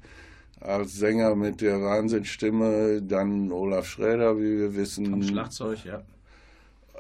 als 0.61 0.95
Sänger 0.97 1.35
mit 1.35 1.61
der 1.61 1.81
Wahnsinnsstimme, 1.83 3.03
dann 3.03 3.53
Olaf 3.53 3.87
Schräder, 3.87 4.39
wie 4.39 4.59
wir 4.59 4.75
wissen. 4.75 5.13
Am 5.13 5.23
Schlagzeug, 5.23 5.85
ja. 5.85 6.03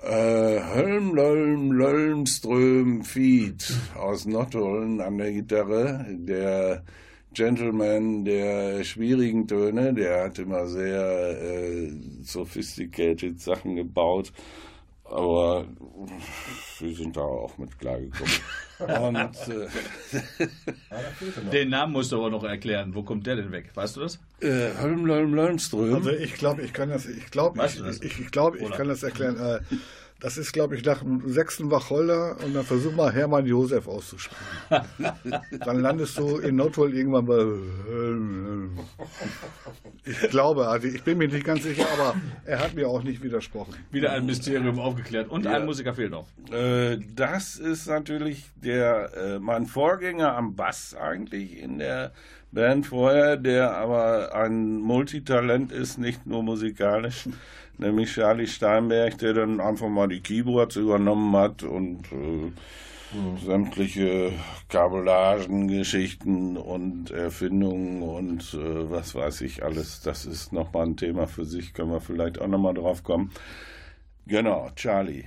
Äh, 0.03 0.61
Hölm, 0.75 1.15
Lölm, 1.15 1.73
Lölmström, 1.73 3.05
Fied 3.05 3.73
aus 3.97 4.27
Nottuln 4.27 5.01
an 5.01 5.17
der 5.17 5.33
Gitarre. 5.33 6.05
Der 6.11 6.83
Gentleman 7.35 8.25
der 8.25 8.85
schwierigen 8.85 9.47
Töne, 9.47 9.93
der 9.95 10.25
hat 10.25 10.39
immer 10.39 10.67
sehr 10.67 11.41
äh, 11.41 11.93
sophisticated 12.23 13.41
Sachen 13.41 13.77
gebaut. 13.77 14.33
Aber 15.07 15.67
wir 16.79 16.95
sind 16.95 17.17
da 17.17 17.21
auch 17.21 17.59
mit 17.59 17.79
klargekommen. 17.79 18.33
Und 18.79 19.37
äh, 19.55 19.69
Den 21.53 21.69
Namen 21.69 21.93
musst 21.93 22.11
du 22.11 22.17
aber 22.17 22.31
noch 22.31 22.43
erklären. 22.43 22.95
Wo 22.95 23.03
kommt 23.03 23.27
der 23.27 23.37
denn 23.37 23.53
weg? 23.53 23.71
Weißt 23.75 23.97
du 23.97 24.01
das? 24.01 24.19
äh, 24.41 24.71
Hölm, 24.81 25.05
Lölm, 25.07 25.35
Lölmström. 25.35 25.95
Also 25.95 26.11
ich 26.11 26.35
glaube, 26.35 26.63
ich 26.63 26.73
kann 26.73 26.89
das, 26.89 27.07
ich 27.07 27.31
glaube, 27.31 27.59
Weißt 27.59 27.81
ich, 27.81 28.03
ich, 28.03 28.21
ich, 28.21 28.31
glaube, 28.31 28.59
ich 28.59 28.71
kann 28.71 28.89
das 28.89 29.03
erklären. 29.03 29.37
Äh, 29.39 29.61
das 30.21 30.39
ist, 30.39 30.53
glaube 30.53 30.77
ich, 30.77 30.85
nach 30.85 31.01
dem 31.01 31.29
sechsten 31.29 31.71
Wacholder 31.71 32.37
und 32.45 32.55
dann 32.55 32.65
versuch 32.65 32.95
mal 32.95 33.13
Hermann 33.13 33.47
Josef 33.47 33.87
auszusprechen. 33.87 34.43
dann 35.65 35.81
landest 35.81 36.19
du 36.19 36.39
in 36.39 36.57
Notwohl 36.57 36.97
irgendwann 36.97 37.27
bei. 37.27 37.45
Ich 40.05 40.31
glaube, 40.31 40.69
also 40.69 40.87
ich 40.87 41.03
bin 41.03 41.19
mir 41.19 41.29
nicht 41.29 41.45
ganz 41.45 41.63
sicher, 41.63 41.87
aber 41.93 42.15
er 42.45 42.61
hat 42.61 42.75
mir 42.75 42.89
auch 42.89 43.03
nicht 43.03 43.23
widersprochen. 43.23 43.75
Wieder 43.91 44.13
ein 44.13 44.25
Mysterium 44.27 44.79
aufgeklärt. 44.79 45.29
Und 45.29 45.47
ein 45.47 45.67
Musiker 45.67 45.95
fehlt 45.95 46.13
noch. 46.13 46.27
Äh, 46.51 46.99
das 47.15 47.57
ist 47.57 47.87
natürlich 47.87 48.51
der 48.57 49.13
äh, 49.15 49.39
mein 49.39 49.67
Vorgänger 49.67 50.37
am 50.37 50.55
Bass 50.57 50.95
eigentlich 50.95 51.59
in 51.59 51.79
der 51.79 52.13
Band 52.55 52.87
vorher, 52.87 53.37
der 53.37 53.77
aber 53.77 54.35
ein 54.35 54.77
Multitalent 54.77 55.73
ist, 55.73 55.99
nicht 55.99 56.25
nur 56.25 56.43
musikalisch, 56.43 57.29
nämlich 57.79 58.13
Charlie 58.13 58.47
Steinberg, 58.47 59.19
der 59.19 59.35
dann 59.35 59.61
einfach 59.61 59.89
mal 59.89 60.09
die 60.09 60.21
Keyboards 60.21 60.77
übernommen 60.77 61.35
hat 61.37 61.63
und 61.63 62.05
äh, 62.13 62.51
sämtliche 63.45 64.33
Kabellagen-Geschichten 64.69 66.57
und 66.57 67.11
Erfindungen 67.11 68.03
und 68.03 68.55
äh, 68.55 68.91
was 68.91 69.15
weiß 69.15 69.43
ich 69.43 69.63
alles. 69.63 70.01
Das 70.03 70.27
ist 70.27 70.53
nochmal 70.53 70.87
ein 70.87 70.97
Thema 70.97 71.27
für 71.27 71.45
sich, 71.45 71.75
können 71.75 71.93
wir 71.93 72.01
vielleicht 72.01 72.41
auch 72.41 72.49
nochmal 72.49 72.75
drauf 72.75 73.03
kommen. 73.03 73.31
Genau, 74.27 74.71
Charlie. 74.75 75.25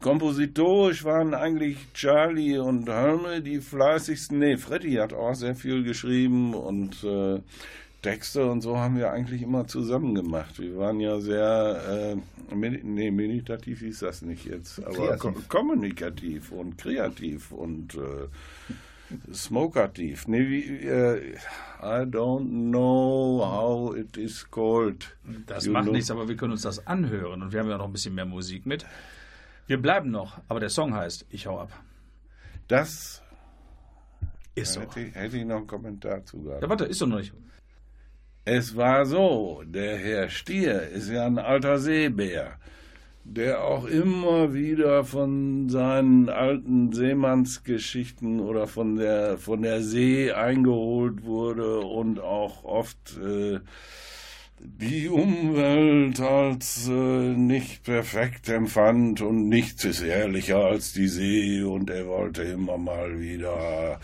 Kompositorisch 0.00 1.02
waren 1.04 1.34
eigentlich 1.34 1.78
Charlie 1.94 2.58
und 2.58 2.88
Helme 2.88 3.40
die 3.40 3.60
fleißigsten. 3.60 4.38
Nee, 4.38 4.56
Freddy 4.56 4.94
hat 4.94 5.12
auch 5.12 5.34
sehr 5.34 5.56
viel 5.56 5.82
geschrieben 5.82 6.54
und 6.54 7.02
äh, 7.02 7.40
Texte 8.10 8.46
und 8.50 8.60
so 8.60 8.76
haben 8.78 8.96
wir 8.96 9.10
eigentlich 9.10 9.42
immer 9.42 9.66
zusammen 9.66 10.14
gemacht. 10.14 10.58
Wir 10.60 10.76
waren 10.76 11.00
ja 11.00 11.18
sehr, 11.20 12.16
äh, 12.52 12.54
nee, 12.54 13.10
meditativ 13.10 13.80
hieß 13.80 13.98
das 14.00 14.22
nicht 14.22 14.44
jetzt, 14.44 14.78
aber 14.84 15.16
ko 15.16 15.32
kommunikativ 15.48 16.52
und 16.52 16.78
kreativ 16.78 17.50
und 17.50 17.94
äh, 17.96 18.28
smokativ. 19.32 20.28
Nee, 20.28 20.48
wie, 20.48 20.62
äh, 20.86 21.34
I 21.82 22.04
don't 22.06 22.48
know 22.70 23.40
how 23.44 23.96
it 23.96 24.16
is 24.16 24.48
called. 24.50 25.16
Das 25.46 25.66
You 25.66 25.72
macht 25.72 25.84
know- 25.84 25.92
nichts, 25.92 26.10
aber 26.10 26.28
wir 26.28 26.36
können 26.36 26.52
uns 26.52 26.62
das 26.62 26.86
anhören 26.86 27.42
und 27.42 27.52
wir 27.52 27.60
haben 27.60 27.68
ja 27.68 27.78
noch 27.78 27.86
ein 27.86 27.92
bisschen 27.92 28.14
mehr 28.14 28.24
Musik 28.26 28.66
mit. 28.66 28.86
Wir 29.66 29.82
bleiben 29.82 30.10
noch, 30.10 30.40
aber 30.48 30.60
der 30.60 30.70
Song 30.70 30.94
heißt 30.94 31.26
Ich 31.30 31.46
hau 31.46 31.58
ab. 31.58 31.72
Das 32.68 33.22
Ist 34.54 34.74
so. 34.74 34.80
hätte, 34.80 35.00
ich- 35.00 35.14
hätte 35.14 35.36
ich 35.38 35.44
noch 35.44 35.56
einen 35.56 35.66
Kommentar 35.66 36.24
zu 36.24 36.42
gehabt. 36.42 36.62
Ja, 36.62 36.68
warte, 36.68 36.84
ist 36.84 37.00
doch 37.00 37.06
noch 37.08 37.18
nicht. 37.18 37.32
Es 38.48 38.76
war 38.76 39.06
so, 39.06 39.64
der 39.66 39.98
Herr 39.98 40.28
Stier 40.28 40.82
ist 40.82 41.10
ja 41.10 41.26
ein 41.26 41.40
alter 41.40 41.80
Seebär, 41.80 42.60
der 43.24 43.64
auch 43.64 43.86
immer 43.86 44.54
wieder 44.54 45.02
von 45.02 45.68
seinen 45.68 46.28
alten 46.28 46.92
Seemannsgeschichten 46.92 48.38
oder 48.38 48.68
von 48.68 48.94
der, 48.94 49.36
von 49.38 49.62
der 49.62 49.82
See 49.82 50.30
eingeholt 50.30 51.24
wurde 51.24 51.80
und 51.80 52.20
auch 52.20 52.62
oft 52.62 53.18
äh, 53.18 53.58
die 54.60 55.08
Umwelt 55.08 56.20
als 56.20 56.86
äh, 56.88 56.92
nicht 56.92 57.82
perfekt 57.82 58.48
empfand 58.48 59.22
und 59.22 59.48
nichts 59.48 59.84
ist 59.84 60.02
ehrlicher 60.02 60.58
als 60.58 60.92
die 60.92 61.08
See 61.08 61.64
und 61.64 61.90
er 61.90 62.06
wollte 62.06 62.42
immer 62.42 62.78
mal 62.78 63.18
wieder 63.18 63.98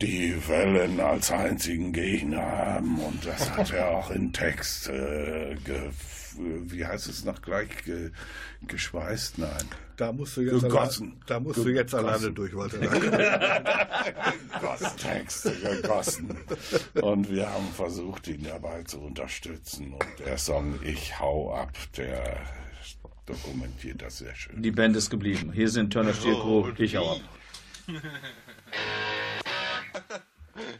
die 0.00 0.34
Wellen 0.48 1.00
als 1.00 1.30
einzigen 1.30 1.92
Gegner 1.92 2.42
haben 2.42 2.98
und 2.98 3.24
das 3.24 3.50
hat 3.56 3.72
er 3.72 3.90
auch 3.90 4.10
in 4.10 4.32
Text, 4.32 4.88
äh, 4.88 5.54
ge, 5.64 5.90
wie 6.36 6.84
heißt 6.84 7.08
es 7.08 7.24
noch 7.24 7.40
gleich, 7.42 7.68
ge, 7.84 8.10
geschweißt? 8.66 9.38
Nein. 9.38 9.64
Da 9.96 10.12
musst 10.12 10.36
du 10.36 10.40
jetzt, 10.40 10.62
Gegossen. 10.62 11.10
Allein, 11.12 11.22
da 11.26 11.40
musst 11.40 11.58
du 11.64 11.68
jetzt 11.68 11.92
Gegossen. 11.92 12.08
alleine 12.08 12.32
durch, 12.32 12.52
wollte 12.54 12.78
ich 12.78 12.90
sagen. 14.80 14.96
Texte 14.96 15.52
gegossen. 15.52 16.36
Und 17.00 17.30
wir 17.30 17.48
haben 17.48 17.68
versucht, 17.76 18.26
ihn 18.26 18.42
dabei 18.42 18.82
zu 18.82 19.00
unterstützen. 19.00 19.92
Und 19.92 20.26
der 20.26 20.36
Song 20.36 20.80
Ich 20.82 21.20
hau 21.20 21.54
ab, 21.54 21.70
der 21.96 22.40
dokumentiert 23.26 24.02
das 24.02 24.18
sehr 24.18 24.34
schön. 24.34 24.60
Die 24.60 24.72
Band 24.72 24.96
ist 24.96 25.10
geblieben. 25.10 25.52
Hier 25.52 25.68
sind 25.68 25.92
Turner 25.92 26.12
Crew. 26.12 26.72
Ich 26.78 26.96
hau 26.96 27.12
ab. 27.12 27.20
Ready? 29.94 30.74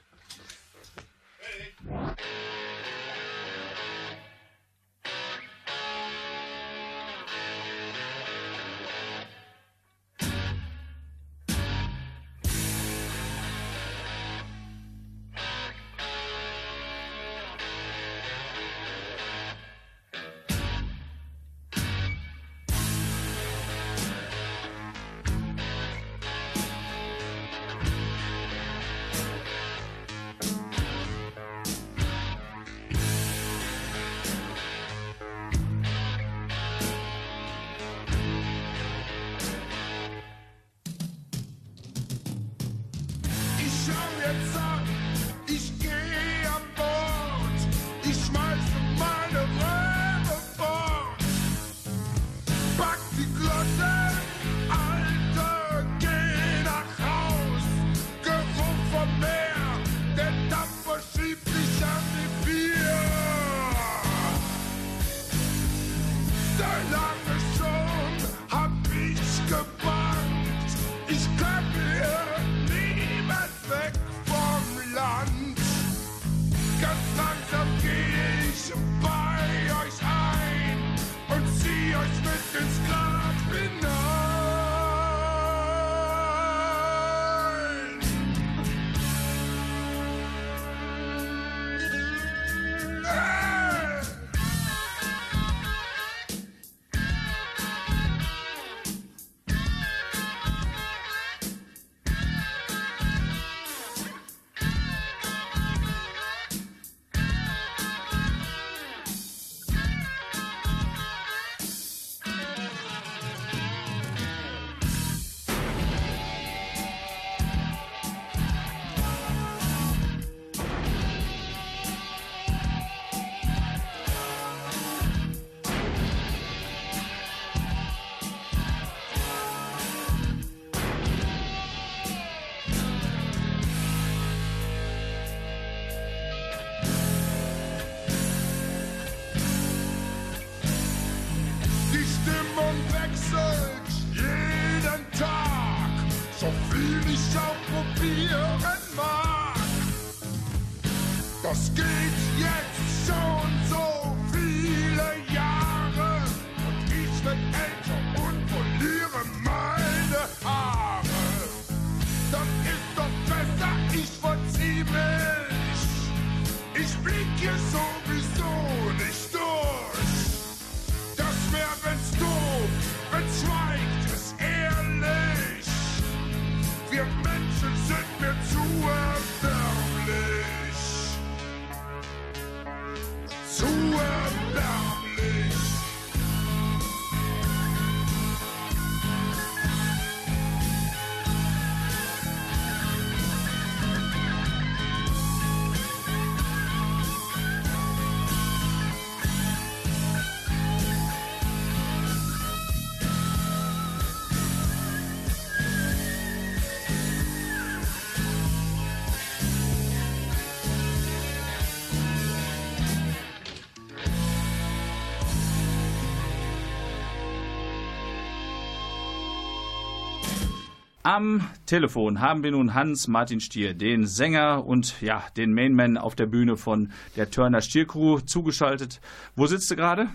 Am 221.15 221.43
Telefon 221.67 222.21
haben 222.21 222.43
wir 222.43 222.51
nun 222.51 222.75
Hans-Martin 222.75 223.39
Stier, 223.39 223.73
den 223.73 224.05
Sänger 224.05 224.65
und 224.67 225.01
ja, 225.01 225.23
den 225.37 225.55
Mainman 225.55 225.97
auf 225.97 226.17
der 226.17 226.27
Bühne 226.27 226.57
von 226.57 226.91
der 227.17 227.31
Turner 227.31 227.61
Stier 227.61 227.87
Crew, 227.87 228.19
zugeschaltet. 228.19 229.01
Wo 229.37 229.47
sitzt 229.47 229.71
du 229.71 229.77
gerade? 229.77 230.09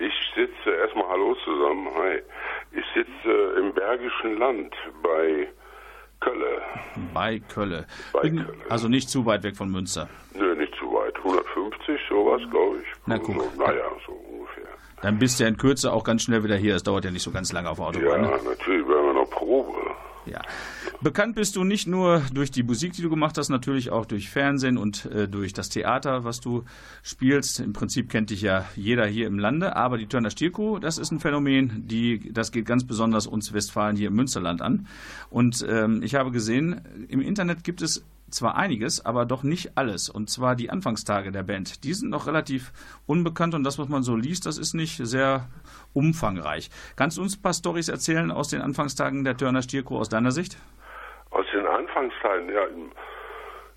Ich 0.00 0.12
sitze, 0.34 0.70
erstmal 0.70 1.04
Hallo 1.08 1.36
zusammen, 1.44 1.86
hi. 1.94 2.18
Ich 2.72 2.84
sitze 2.96 3.30
im 3.60 3.72
Bergischen 3.74 4.36
Land 4.36 4.74
bei 5.04 5.46
Kölle. 6.18 6.62
Bei 7.14 7.38
Kölle. 7.38 7.86
Bei 8.12 8.22
Kölle. 8.28 8.48
Also 8.68 8.88
nicht 8.88 9.08
zu 9.10 9.24
weit 9.26 9.44
weg 9.44 9.54
von 9.56 9.70
Münster. 9.70 10.08
Nö, 10.34 10.56
nicht 10.56 10.74
zu 10.80 10.86
weit. 10.86 11.14
150, 11.18 12.00
sowas, 12.08 12.42
glaube 12.50 12.78
ich. 12.78 12.86
Na, 13.06 13.18
guck. 13.18 13.40
So, 13.40 13.52
naja, 13.62 13.84
so 14.04 14.12
ungefähr. 14.12 14.64
Dann 15.00 15.16
bist 15.20 15.38
du 15.38 15.44
ja 15.44 15.48
in 15.48 15.58
Kürze 15.58 15.92
auch 15.92 16.02
ganz 16.02 16.24
schnell 16.24 16.42
wieder 16.42 16.56
hier. 16.56 16.74
Es 16.74 16.82
dauert 16.82 17.04
ja 17.04 17.12
nicht 17.12 17.22
so 17.22 17.30
ganz 17.30 17.52
lange 17.52 17.70
auf 17.70 17.76
der 17.76 17.84
Ja, 18.02 18.08
Autobahn. 18.08 18.20
ne? 18.22 18.30
natürlich, 18.50 18.84
wir 18.88 18.96
haben 18.96 19.06
ja 19.06 19.12
noch 19.12 19.30
Probe. 19.30 19.74
Ja. 20.26 20.40
Bekannt 21.02 21.34
bist 21.34 21.56
du 21.56 21.64
nicht 21.64 21.86
nur 21.86 22.22
durch 22.32 22.50
die 22.50 22.62
Musik, 22.62 22.94
die 22.94 23.02
du 23.02 23.10
gemacht 23.10 23.36
hast, 23.36 23.50
natürlich 23.50 23.90
auch 23.90 24.06
durch 24.06 24.30
Fernsehen 24.30 24.78
und 24.78 25.04
äh, 25.06 25.28
durch 25.28 25.52
das 25.52 25.68
Theater, 25.68 26.24
was 26.24 26.40
du 26.40 26.64
spielst. 27.02 27.60
Im 27.60 27.72
Prinzip 27.72 28.08
kennt 28.08 28.30
dich 28.30 28.40
ja 28.40 28.64
jeder 28.74 29.06
hier 29.06 29.26
im 29.26 29.38
Lande, 29.38 29.76
aber 29.76 29.98
die 29.98 30.06
Turner 30.06 30.30
Stierkuh, 30.30 30.78
das 30.78 30.98
ist 30.98 31.10
ein 31.10 31.20
Phänomen, 31.20 31.86
die, 31.86 32.32
das 32.32 32.52
geht 32.52 32.64
ganz 32.64 32.84
besonders 32.84 33.26
uns 33.26 33.52
Westfalen 33.52 33.96
hier 33.96 34.08
im 34.08 34.14
Münsterland 34.14 34.62
an. 34.62 34.86
Und 35.30 35.64
ähm, 35.68 36.02
ich 36.02 36.14
habe 36.14 36.30
gesehen, 36.30 36.80
im 37.08 37.20
Internet 37.20 37.64
gibt 37.64 37.82
es 37.82 38.04
zwar 38.34 38.56
einiges, 38.56 39.04
aber 39.04 39.24
doch 39.24 39.42
nicht 39.42 39.76
alles. 39.76 40.08
Und 40.08 40.28
zwar 40.28 40.56
die 40.56 40.70
Anfangstage 40.70 41.32
der 41.32 41.42
Band. 41.42 41.84
Die 41.84 41.94
sind 41.94 42.10
noch 42.10 42.26
relativ 42.26 42.72
unbekannt 43.06 43.54
und 43.54 43.64
das, 43.64 43.78
was 43.78 43.88
man 43.88 44.02
so 44.02 44.16
liest, 44.16 44.46
das 44.46 44.58
ist 44.58 44.74
nicht 44.74 44.96
sehr 44.96 45.48
umfangreich. 45.92 46.70
Kannst 46.96 47.18
du 47.18 47.22
uns 47.22 47.38
ein 47.38 47.42
paar 47.42 47.52
Storys 47.52 47.88
erzählen 47.88 48.30
aus 48.30 48.48
den 48.48 48.60
Anfangstagen 48.60 49.24
der 49.24 49.36
Turner 49.36 49.62
Stierkuh 49.62 49.98
aus 49.98 50.08
deiner 50.08 50.30
Sicht? 50.30 50.58
Aus 51.30 51.46
den 51.52 51.66
Anfangszeiten, 51.66 52.48
ja. 52.50 52.66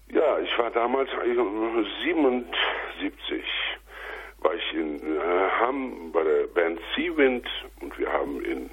Ja, 0.10 0.40
ich 0.40 0.58
war 0.58 0.72
damals 0.72 1.10
eigentlich 1.22 1.88
77, 2.04 3.44
war 4.40 4.54
ich 4.54 4.74
in 4.74 4.96
äh, 4.96 5.50
Hamm 5.60 6.12
bei 6.14 6.24
der 6.24 6.48
Band 6.48 6.80
Seawind 6.96 7.46
und 7.82 7.98
wir 8.00 8.12
haben 8.12 8.42
in 8.46 8.70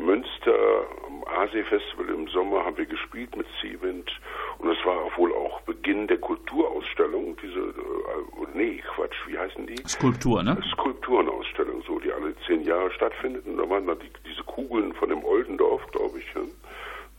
Münster 0.00 0.86
am 1.06 1.24
Aasee-Festival 1.24 2.08
im 2.08 2.28
Sommer 2.28 2.64
haben 2.64 2.76
wir 2.76 2.86
gespielt 2.86 3.36
mit 3.36 3.46
Seawind 3.60 4.10
und 4.58 4.68
das 4.68 4.78
war 4.84 4.96
auch 5.04 5.16
wohl 5.18 5.32
auch 5.32 5.60
Beginn 5.62 6.06
der 6.06 6.18
Kulturausstellung, 6.18 7.36
diese, 7.42 7.60
äh, 7.60 8.46
nee, 8.54 8.82
Quatsch, 8.94 9.16
wie 9.26 9.38
heißen 9.38 9.66
die? 9.66 9.76
Skulptur, 9.86 10.42
ne? 10.42 10.58
Skulpturenausstellung, 10.72 11.82
so, 11.86 11.98
die 11.98 12.12
alle 12.12 12.34
zehn 12.46 12.64
Jahre 12.64 12.90
stattfindet. 12.92 13.46
Und 13.46 13.56
da 13.56 13.68
waren 13.68 13.86
da 13.86 13.94
die, 13.94 14.10
diese 14.26 14.42
Kugeln 14.44 14.92
von 14.94 15.08
dem 15.08 15.24
Oldendorf, 15.24 15.86
glaube 15.92 16.18
ich, 16.18 16.26
ja? 16.34 16.42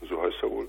so 0.08 0.22
heißt 0.22 0.38
er 0.44 0.52
wohl. 0.52 0.68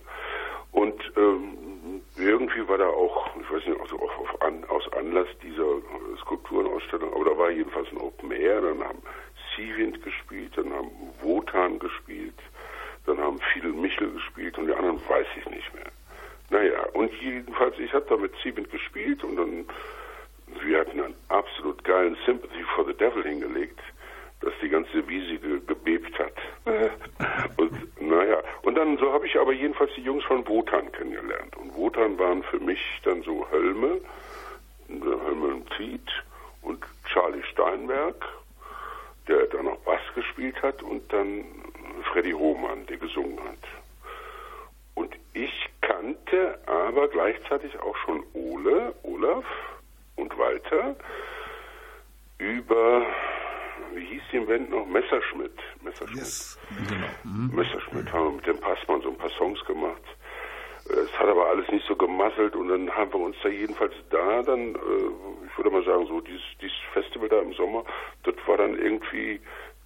Und 0.73 1.13
ähm, 1.17 2.01
irgendwie 2.17 2.67
war 2.67 2.79
da 2.79 2.89
auch, 2.89 3.29
ich 3.37 3.51
weiß 3.51 3.67
nicht, 3.67 3.81
also 3.81 3.97
auch 3.97 4.19
auf 4.19 4.43
an, 4.43 4.65
aus 4.69 4.91
Anlass 4.93 5.29
dieser 5.43 5.63
äh, 5.63 6.17
Skulpturenausstellung, 6.21 7.13
aber 7.15 7.25
da 7.27 7.39
war 7.39 7.51
jedenfalls 7.51 7.89
ein 7.93 7.99
Open 7.99 8.31
Air, 8.33 8.63
dann 8.63 8.83
haben 8.83 9.03
Seawind 9.57 10.03
gespielt, 10.03 10.53
dann 10.57 10.73
haben 10.73 10.91
Wotan 11.21 11.79
gespielt, 11.79 12.39
dann 13.07 13.19
haben 13.19 13.39
Fidel 13.53 13.73
Michel 13.73 14.11
gespielt 14.13 14.57
und 14.59 14.67
die 14.67 14.75
anderen 14.75 15.01
weiß 15.09 15.27
ich 15.39 15.47
nicht 15.51 15.75
mehr. 15.75 15.91
Naja, 16.51 16.83
und 16.93 17.13
jedenfalls, 17.21 17.79
ich 17.79 17.93
habe 17.93 18.07
da 18.09 18.17
mit 18.17 18.33
Seawind 18.43 18.71
gespielt 18.71 19.25
und 19.25 19.37
dann 19.37 19.67
wir 20.61 20.81
hatten 20.81 21.01
einen 21.01 21.15
absolut 21.29 21.83
geilen 21.85 22.17
Sympathy 22.27 22.63
for 22.75 22.85
the 22.85 22.95
Devil 22.95 23.23
hingelegt, 23.23 23.81
dass 24.41 24.53
die 24.61 24.69
ganze 24.69 25.07
Wiese 25.09 25.39
ge 25.39 25.61
gebebt 25.67 26.19
hat. 26.19 26.35
und 27.57 27.73
naja, 28.01 28.43
und 28.63 28.75
dann 28.75 28.99
so 28.99 29.13
habe 29.13 29.27
ich 29.27 29.39
aber 29.39 29.53
jedenfalls 29.53 29.93
die 29.97 30.03
Jungs 30.03 30.25
von 30.25 30.47
Wotan 30.47 30.91
kennengelernt. 30.93 31.57
Und 31.57 31.75
Wotan 31.75 32.19
waren 32.19 32.43
für 32.43 32.59
mich 32.59 32.81
dann 33.05 33.23
so 33.23 33.47
Hölme, 33.51 34.01
Hölme 34.89 35.47
und 35.47 35.71
Tiet 35.77 36.09
und 36.63 36.85
Charlie 37.13 37.43
Steinberg, 37.53 38.25
der 39.29 39.47
dann 39.47 39.69
auch 39.69 39.79
Bass 39.79 40.01
gespielt 40.15 40.61
hat 40.63 40.83
und 40.83 41.13
dann 41.13 41.45
Freddy 42.13 42.33
Hohmann, 42.33 42.87
der 42.87 42.97
gesungen 42.97 43.39
hat. 43.41 43.59
Und 44.95 45.15
ich 45.33 45.71
kannte 45.81 46.59
aber 46.67 47.09
gleichzeitig 47.09 47.79
auch 47.81 47.97
schon 48.05 48.25
Ole, 48.35 48.95
Olaf 49.03 49.45
und 50.17 50.37
Walter 50.37 50.97
über, 52.39 53.07
wie 53.95 54.05
hieß 54.05 54.23
die 54.33 54.37
im 54.37 54.47
Band 54.47 54.71
noch? 54.71 54.87
Messerschmidt. 54.87 55.59
Messerschmidt. 55.83 56.19
Yes. 56.19 56.59
Messerschmidt 57.53 58.13
haben 58.13 58.25
wir 58.25 58.33
mit 58.33 58.47
dem 58.47 58.59
Passmann 58.59 59.01
so 59.03 59.11
ein 59.11 59.17
paar 59.17 59.31
Songs 59.31 59.65
gemacht. 59.65 60.03
Es 60.93 61.19
hat 61.19 61.29
aber 61.29 61.47
alles 61.47 61.69
nicht 61.71 61.87
so 61.87 61.97
gemasselt 61.97 62.55
und 62.55 62.69
dann 62.69 62.91
haben 62.91 63.13
wir 63.13 63.21
uns 63.21 63.37
da 63.43 63.49
jedenfalls 63.49 63.95
da 64.11 64.43
dann, 64.43 64.75
äh, 64.75 65.47
ich 65.47 65.57
würde 65.57 65.71
mal 65.71 65.85
sagen, 65.85 66.07
so 66.07 66.21
dieses, 66.21 66.43
dieses 66.61 66.77
Festival 66.93 67.29
da 67.29 67.41
im 67.41 67.53
Sommer, 67.55 67.85
das 68.25 68.35
war 68.47 68.59
dann 68.59 68.79
irgendwie 68.79 69.41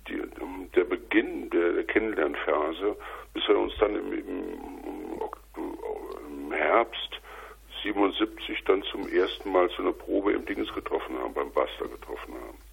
die, 0.09 0.15
ähm, 0.15 0.69
der 0.75 0.85
Beginn 0.85 1.49
der, 1.51 1.85
Kennenlernphase, 1.85 2.97
bis 3.35 3.49
wir 3.49 3.59
uns 3.59 3.73
dann 3.79 3.95
im, 3.95 4.13
im, 4.13 5.21
im 6.29 6.53
Herbst 6.53 7.21
77 7.83 8.65
dann 8.65 8.83
zum 8.85 9.09
ersten 9.09 9.51
Mal 9.53 9.69
zu 9.71 9.83
einer 9.83 9.93
Probe 9.93 10.33
im 10.33 10.45
Dinges 10.45 10.73
getroffen 10.75 11.17
haben, 11.19 11.35
beim 11.35 11.51
Buster 11.53 11.87
getroffen 11.89 12.35
haben. 12.35 12.66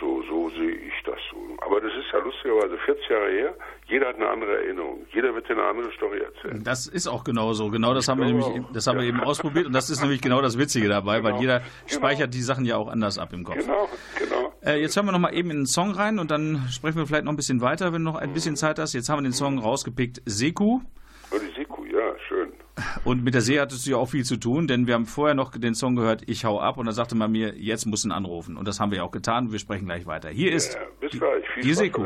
So, 0.00 0.22
so 0.28 0.48
sehe 0.50 0.70
ich 0.72 0.92
das 1.04 1.18
so. 1.30 1.36
Aber 1.64 1.80
das 1.80 1.92
ist 1.92 2.06
ja 2.12 2.18
lustigerweise 2.18 2.76
40 2.78 3.08
Jahre 3.08 3.30
her. 3.30 3.54
Jeder 3.86 4.08
hat 4.08 4.16
eine 4.16 4.28
andere 4.28 4.56
Erinnerung. 4.64 5.06
Jeder 5.12 5.34
wird 5.34 5.48
dir 5.48 5.52
eine 5.52 5.64
andere 5.64 5.92
Story 5.92 6.18
erzählen. 6.20 6.62
Das 6.64 6.86
ist 6.86 7.06
auch 7.06 7.22
genauso. 7.24 7.68
Genau 7.70 7.94
das 7.94 8.08
haben 8.08 8.18
wir 8.20 8.26
nämlich, 8.26 8.46
auch. 8.46 8.72
das 8.72 8.86
haben 8.86 8.96
wir 8.98 9.04
Ja. 9.04 9.10
eben 9.10 9.20
ausprobiert 9.20 9.66
und 9.66 9.72
das 9.74 9.90
ist 9.90 10.00
nämlich 10.00 10.20
genau 10.20 10.40
das 10.40 10.58
Witzige 10.58 10.88
dabei, 10.88 11.22
weil 11.22 11.32
Genau. 11.32 11.40
jeder 11.40 11.58
Genau. 11.60 11.70
speichert 11.86 12.34
die 12.34 12.40
Sachen 12.42 12.64
ja 12.64 12.76
auch 12.78 12.88
anders 12.88 13.18
ab 13.18 13.32
im 13.32 13.44
Kopf. 13.44 13.56
Genau, 13.58 13.88
genau. 14.18 14.52
Äh, 14.64 14.80
jetzt 14.80 14.96
hören 14.96 15.06
wir 15.06 15.12
noch 15.12 15.18
mal 15.18 15.34
eben 15.34 15.50
in 15.50 15.58
den 15.58 15.66
Song 15.66 15.90
rein 15.92 16.18
und 16.18 16.30
dann 16.30 16.66
sprechen 16.70 16.96
wir 16.96 17.06
vielleicht 17.06 17.24
noch 17.24 17.32
ein 17.32 17.36
bisschen 17.36 17.60
weiter, 17.60 17.92
wenn 17.92 18.04
du 18.04 18.10
noch 18.10 18.16
ein 18.18 18.32
bisschen 18.32 18.56
Zeit 18.56 18.78
hast. 18.78 18.94
Jetzt 18.94 19.08
haben 19.08 19.18
wir 19.18 19.28
den 19.28 19.32
Song 19.34 19.58
rausgepickt, 19.58 20.22
Seku. 20.24 20.80
Oh, 21.30 21.36
die 21.38 21.54
Siku, 21.58 21.84
ja, 21.84 22.14
schön. 22.28 22.52
Und 23.04 23.22
mit 23.22 23.34
der 23.34 23.42
See 23.42 23.60
hattest 23.60 23.86
du 23.86 23.90
ja 23.90 23.96
auch 23.98 24.08
viel 24.08 24.24
zu 24.24 24.36
tun, 24.36 24.66
denn 24.66 24.86
wir 24.86 24.94
haben 24.94 25.06
vorher 25.06 25.34
noch 25.34 25.56
den 25.56 25.74
Song 25.74 25.94
gehört, 25.96 26.22
Ich 26.26 26.44
hau 26.44 26.60
ab, 26.60 26.78
und 26.78 26.86
dann 26.86 26.94
sagte 26.94 27.14
man 27.14 27.30
mir, 27.30 27.54
jetzt 27.58 27.86
muss 27.86 28.04
ein 28.04 28.12
anrufen. 28.12 28.56
Und 28.56 28.66
das 28.66 28.80
haben 28.80 28.90
wir 28.90 28.98
ja 28.98 29.04
auch 29.04 29.10
getan. 29.10 29.52
Wir 29.52 29.58
sprechen 29.58 29.86
gleich 29.86 30.06
weiter. 30.06 30.30
Hier 30.30 30.52
ist 30.52 30.74
Ja, 30.74 30.80
bis 31.00 31.10
gleich. 31.12 31.44
Viel 31.54 31.62
die 31.62 31.74
Spaß 31.74 31.78
Seku. 31.78 32.04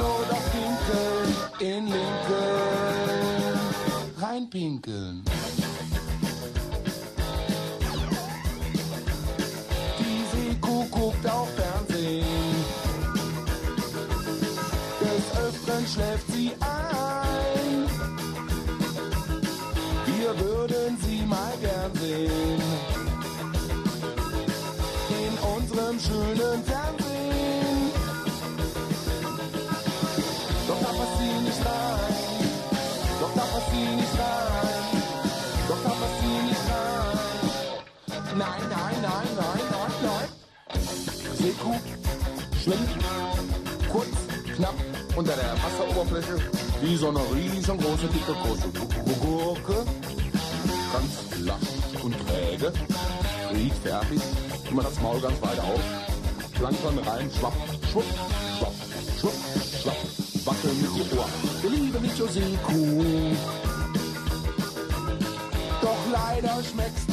Auch 0.00 0.44
pinkeln. 0.52 1.36
In 1.60 1.86
Lincoln 1.86 3.20
reinpinkeln. 4.30 5.24
Die 9.98 10.24
Seekuh 10.32 10.84
guckt 10.90 11.26
auch 11.28 11.48
Fernsehen. 11.48 12.24
Des 15.00 15.38
Öfteren 15.38 15.86
schläft 15.86 16.32
sie 16.32 16.52
ein. 16.60 17.88
Wir 20.06 20.38
würden 20.38 20.98
sie 21.02 21.22
mal 21.26 21.52
gern 21.60 21.94
sehen. 21.94 22.62
In 25.10 25.38
unserem 25.56 25.98
schönen 25.98 26.39
unter 45.20 45.36
der 45.36 45.52
Wasseroberfläche 45.62 46.38
wie 46.80 46.96
so 46.96 47.08
eine 47.10 47.20
riesengroße 47.34 48.06
dicke 48.06 48.32
große 48.32 48.68
Gurke. 49.20 49.84
Ganz 50.92 51.44
lasch 51.44 52.02
und 52.02 52.14
träge. 52.26 52.72
Riecht 53.52 53.76
fertig. 53.82 54.20
Immer 54.70 54.82
das 54.82 54.98
Maul 55.02 55.20
ganz 55.20 55.42
weit 55.42 55.58
auf. 55.58 55.80
Plankton 56.54 56.98
rein, 57.00 57.30
schwapp, 57.38 57.52
schwupp, 57.90 58.04
schwapp, 58.58 58.74
schwupp, 59.18 59.34
schwapp. 59.82 59.96
Wackeln 60.46 60.80
mit 60.80 60.90
die 60.96 61.18
Ohren. 61.18 61.30
Wir 61.60 61.70
lieben 61.70 62.02
dich, 62.02 62.62
Kuh. 62.62 63.36
Doch 65.82 66.02
leider 66.10 66.62
schmeckst 66.64 67.09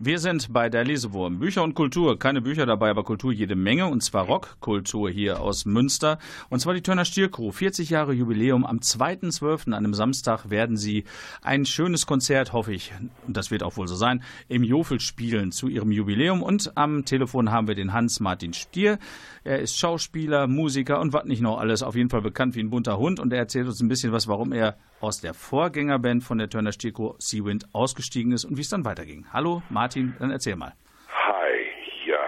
Wir 0.00 0.20
sind 0.20 0.52
bei 0.52 0.68
der 0.68 0.84
Lesewurm. 0.84 1.40
Bücher 1.40 1.64
und 1.64 1.74
Kultur. 1.74 2.20
Keine 2.20 2.40
Bücher 2.40 2.66
dabei, 2.66 2.90
aber 2.90 3.02
Kultur 3.02 3.32
jede 3.32 3.56
Menge. 3.56 3.88
Und 3.88 4.00
zwar 4.00 4.26
Rockkultur 4.26 5.10
hier 5.10 5.40
aus 5.40 5.64
Münster. 5.64 6.20
Und 6.50 6.60
zwar 6.60 6.74
die 6.74 6.82
Turner 6.82 7.04
Stiercrew. 7.04 7.50
40 7.50 7.90
Jahre 7.90 8.12
Jubiläum. 8.12 8.64
Am 8.64 8.78
2.12. 8.78 9.66
an 9.66 9.74
einem 9.74 9.94
Samstag 9.94 10.50
werden 10.50 10.76
sie 10.76 11.02
ein 11.42 11.66
schönes 11.66 12.06
Konzert, 12.06 12.52
hoffe 12.52 12.72
ich, 12.72 12.92
und 13.26 13.36
das 13.36 13.50
wird 13.50 13.64
auch 13.64 13.76
wohl 13.76 13.88
so 13.88 13.96
sein, 13.96 14.22
im 14.46 14.62
Jofel 14.62 15.00
spielen 15.00 15.50
zu 15.50 15.66
ihrem 15.66 15.90
Jubiläum. 15.90 16.44
Und 16.44 16.76
am 16.76 17.04
Telefon 17.04 17.50
haben 17.50 17.66
wir 17.66 17.74
den 17.74 17.92
Hans-Martin 17.92 18.52
Stier. 18.52 19.00
Er 19.44 19.58
ist 19.60 19.78
Schauspieler, 19.78 20.46
Musiker 20.46 21.00
und 21.00 21.12
was 21.12 21.24
nicht 21.24 21.42
noch 21.42 21.58
alles. 21.58 21.82
Auf 21.82 21.94
jeden 21.94 22.10
Fall 22.10 22.22
bekannt 22.22 22.54
wie 22.54 22.60
ein 22.60 22.70
bunter 22.70 22.98
Hund. 22.98 23.20
Und 23.20 23.32
er 23.32 23.38
erzählt 23.38 23.66
uns 23.66 23.80
ein 23.80 23.88
bisschen 23.88 24.12
was, 24.12 24.28
warum 24.28 24.52
er 24.52 24.76
aus 25.00 25.20
der 25.20 25.34
Vorgängerband 25.34 26.24
von 26.24 26.38
der 26.38 26.48
Turner 26.48 26.72
Stiercrew 26.72 27.14
Seawind 27.18 27.66
ausgestiegen 27.72 28.32
ist 28.32 28.44
und 28.44 28.56
wie 28.56 28.62
es 28.62 28.68
dann 28.68 28.84
weiterging. 28.84 29.26
Hallo 29.32 29.62
Martin, 29.70 30.14
dann 30.18 30.30
erzähl 30.30 30.56
mal. 30.56 30.74
Hi, 31.08 31.66
ja. 32.06 32.18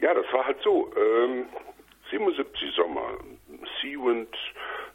Ja, 0.00 0.14
das 0.14 0.26
war 0.32 0.46
halt 0.46 0.58
so. 0.62 0.92
Ähm, 0.96 1.46
77 2.10 2.74
Sommer. 2.74 3.18
Seawind, 3.80 4.34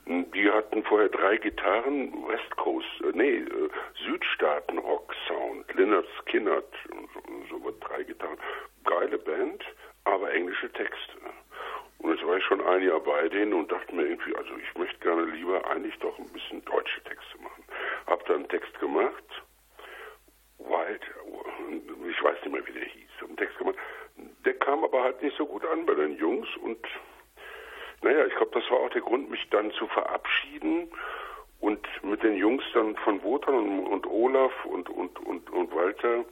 die 0.08 0.50
hatten 0.50 0.84
vorher 0.84 1.10
drei 1.10 1.38
Gitarren, 1.38 2.12
West 2.28 2.56
Coast, 2.58 2.88
äh, 3.04 3.12
nee, 3.14 3.38
äh, 3.38 3.70
Südstaaten-Rock-Sound, 4.06 5.74
Lynyrd 5.74 6.08
Skynyrd, 6.22 6.66
so, 7.50 7.60
so 7.60 7.74
drei 7.82 8.04
Gitarren. 8.04 8.38
Geile 8.84 9.18
Band, 9.18 9.64
aber 10.06 10.34
englische 10.34 10.72
Texte. 10.72 11.21
Und 12.02 12.16
jetzt 12.16 12.26
war 12.26 12.38
ich 12.38 12.44
schon 12.46 12.62
ein 12.62 12.82
Jahr 12.82 13.00
bei 13.00 13.30
denen 13.30 13.54
und 13.54 13.72
dachte 13.72 13.94
mir 13.94 14.08
irgendwie, 14.08 14.36
also 14.36 14.50
ich 14.58 14.78
möchte 14.78 14.98
gerne 15.00 15.24
lieber 15.26 15.64
eigentlich 15.70 15.98
doch 16.00 16.18
ein 16.18 16.30
bisschen 16.30 16.66
deutsche 16.66 17.02
Texte 17.04 17.38
machen. 17.38 17.64
Hab 18.08 18.26
dann 18.26 18.38
einen 18.38 18.50
Text 18.50 18.80
gemacht, 18.80 19.24
Wild, 20.58 21.02
ich 22.10 22.24
weiß 22.24 22.38
nicht 22.44 22.52
mehr, 22.52 22.66
wie 22.66 22.74
der 22.74 22.86
hieß, 22.86 23.10
hab 23.20 23.28
einen 23.28 23.38
Text 23.38 23.58
gemacht. 23.58 23.76
Der 24.46 24.54
kam 24.56 24.84
aber 24.84 25.04
halt 25.04 25.22
nicht 25.22 25.38
so 25.38 25.46
gut 25.46 25.64
an 25.66 25.86
bei 25.86 25.94
den 25.94 26.18
Jungs 26.18 26.48
und 26.64 26.80
naja, 28.02 28.26
ich 28.26 28.36
glaube, 28.36 28.60
das 28.60 28.70
war 28.72 28.80
auch 28.80 28.90
der 28.90 29.02
Grund, 29.02 29.30
mich 29.30 29.48
dann 29.52 29.72
zu 29.74 29.86
verabschieden 29.88 30.92
und 31.60 31.88
mit 32.04 32.24
den 32.24 32.36
Jungs 32.36 32.64
dann 32.74 32.96
von 32.98 33.22
Wotan 33.24 33.54
und, 33.54 33.88
und 33.88 34.08
Olaf 34.08 34.66
und, 34.66 34.90
und, 34.90 35.20
und, 35.20 35.50
und 35.52 35.76
Walter 35.76 36.26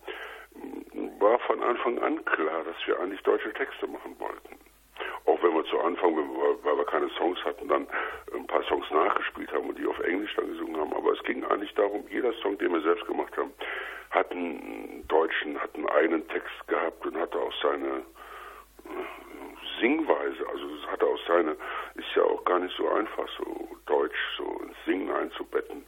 war 1.20 1.38
von 1.40 1.62
Anfang 1.62 2.00
an 2.00 2.26
klar, 2.26 2.64
dass 2.64 2.76
wir 2.88 3.00
eigentlich 3.00 3.22
deutsche 3.22 3.54
Texte 3.54 3.86
machen 3.86 4.20
wollten. 4.20 4.58
Auch 5.26 5.42
wenn 5.44 5.54
wir 5.54 5.66
zu 5.66 5.80
Anfang, 5.80 6.16
weil 6.16 6.78
wir 6.78 6.86
keine 6.86 7.10
Songs 7.18 7.44
hatten, 7.46 7.68
dann 7.68 7.88
ein 8.36 8.48
paar 8.48 8.64
Songs 8.64 8.90
nachgespielt 8.92 9.52
haben 9.52 9.70
und 9.70 9.78
die 9.78 9.86
auf 9.86 10.00
Englisch 10.00 10.34
dann 10.36 10.48
gesungen 10.48 10.80
haben. 10.80 10.94
Aber 10.94 11.12
es 11.12 11.24
ging 11.24 11.44
eigentlich 11.46 11.74
darum, 11.76 12.06
jeder 12.10 12.34
Song, 12.42 12.58
den 12.58 12.74
wir 12.74 12.82
selbst 12.82 13.06
gemacht 13.06 13.36
haben, 13.38 13.54
hat 14.12 14.32
einen 14.32 15.06
deutschen, 15.08 15.60
hat 15.62 15.76
einen 15.76 15.88
eigenen 15.90 16.28
Text 16.30 16.68
gehabt 16.68 17.06
und 17.06 17.16
hatte 17.18 17.38
auch 17.38 17.54
seine 17.62 18.00
äh, 18.86 19.80
Singweise. 19.80 20.48
Also 20.50 20.66
es 20.76 20.88
hatte 20.92 21.06
auch 21.06 21.20
seine, 21.28 21.52
ist 21.96 22.16
ja 22.16 22.24
auch 22.24 22.44
gar 22.46 22.60
nicht 22.60 22.76
so 22.76 22.90
einfach, 22.90 23.28
so 23.38 23.68
Deutsch 23.86 24.20
so 24.38 24.62
ins 24.64 24.76
Singen 24.86 25.12
einzubetten. 25.12 25.86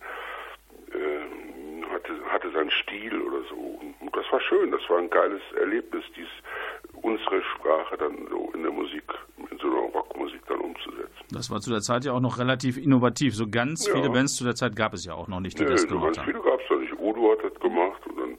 Ähm, 0.93 1.85
hatte, 1.91 2.13
hatte 2.27 2.51
seinen 2.51 2.71
Stil 2.71 3.21
oder 3.21 3.41
so. 3.49 3.79
Und 3.99 4.15
das 4.15 4.31
war 4.31 4.41
schön, 4.41 4.71
das 4.71 4.87
war 4.89 4.97
ein 4.97 5.09
geiles 5.09 5.41
Erlebnis, 5.57 6.03
dies, 6.15 6.29
unsere 7.01 7.41
Sprache 7.55 7.97
dann 7.97 8.15
so 8.29 8.51
in 8.53 8.63
der 8.63 8.71
Musik, 8.71 9.03
in 9.49 9.57
so 9.59 9.67
einer 9.67 9.81
Rockmusik 9.93 10.41
dann 10.47 10.59
umzusetzen. 10.59 11.09
Das 11.31 11.49
war 11.49 11.59
zu 11.61 11.69
der 11.71 11.81
Zeit 11.81 12.05
ja 12.05 12.13
auch 12.13 12.19
noch 12.19 12.37
relativ 12.39 12.77
innovativ. 12.77 13.35
So 13.35 13.47
ganz 13.49 13.87
Ja. 13.87 13.93
viele 13.95 14.09
Bands 14.09 14.35
zu 14.35 14.43
der 14.43 14.55
Zeit 14.55 14.75
gab 14.75 14.93
es 14.93 15.05
ja 15.05 15.13
auch 15.13 15.27
noch 15.27 15.39
nicht, 15.39 15.57
die 15.59 15.63
Nö, 15.63 15.69
das 15.71 15.81
so 15.83 15.87
gemacht 15.87 16.05
ganz 16.05 16.17
haben. 16.19 16.25
viele 16.25 16.41
gab 16.41 16.59
es 16.59 16.65
da 16.69 16.75
nicht. 16.75 16.93
Udo 16.99 17.31
hat 17.31 17.43
das 17.51 17.59
gemacht 17.61 18.01
und 18.07 18.17
dann 18.19 18.37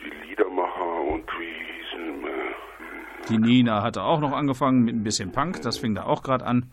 die 0.00 0.28
Liedermacher 0.28 1.00
und 1.12 1.24
wie 1.38 1.44
hießen 1.44 2.14
immer. 2.14 2.28
Die 3.28 3.38
Nina 3.38 3.82
hatte 3.82 4.02
auch 4.02 4.20
noch 4.20 4.32
angefangen 4.32 4.82
mit 4.84 4.94
ein 4.94 5.02
bisschen 5.04 5.32
Punk, 5.32 5.62
das 5.62 5.78
fing 5.78 5.94
da 5.94 6.04
auch 6.04 6.22
gerade 6.22 6.44
an. 6.46 6.70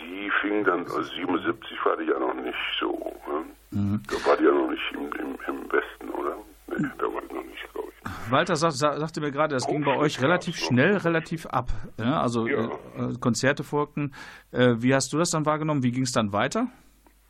Die 0.00 0.30
fing 0.40 0.64
dann, 0.64 0.80
also 0.80 1.02
77 1.02 1.78
war 1.84 1.96
die 1.96 2.04
ja 2.04 2.18
noch 2.18 2.34
nicht 2.34 2.54
so. 2.80 3.12
Ne? 3.28 3.44
Mhm. 3.70 4.02
Da 4.08 4.26
war 4.30 4.36
die 4.36 4.44
ja 4.44 4.52
noch 4.52 4.70
nicht 4.70 4.82
im, 4.92 5.04
im, 5.20 5.36
im 5.46 5.72
Westen, 5.72 6.08
oder? 6.10 6.36
Nee, 6.68 6.88
da 6.98 7.04
war 7.12 7.20
die 7.28 7.34
noch 7.34 7.44
nicht, 7.44 7.72
glaube 7.72 7.88
ich. 7.90 8.10
Walter 8.30 8.56
sag, 8.56 8.72
sa- 8.72 8.98
sagte 8.98 9.20
mir 9.20 9.30
gerade, 9.30 9.54
das 9.54 9.66
ging 9.66 9.84
bei 9.84 9.96
euch 9.96 10.20
relativ 10.22 10.56
schnell, 10.56 10.96
relativ 10.98 11.46
ab. 11.46 11.68
Ja, 11.98 12.20
also 12.20 12.46
Ja. 12.46 12.64
äh, 12.64 12.68
äh, 13.12 13.18
Konzerte 13.20 13.64
folgten. 13.64 14.14
Äh, 14.52 14.74
wie 14.78 14.94
hast 14.94 15.12
du 15.12 15.18
das 15.18 15.30
dann 15.30 15.46
wahrgenommen? 15.46 15.82
Wie 15.82 15.92
ging 15.92 16.02
es 16.04 16.12
dann 16.12 16.32
weiter? 16.32 16.68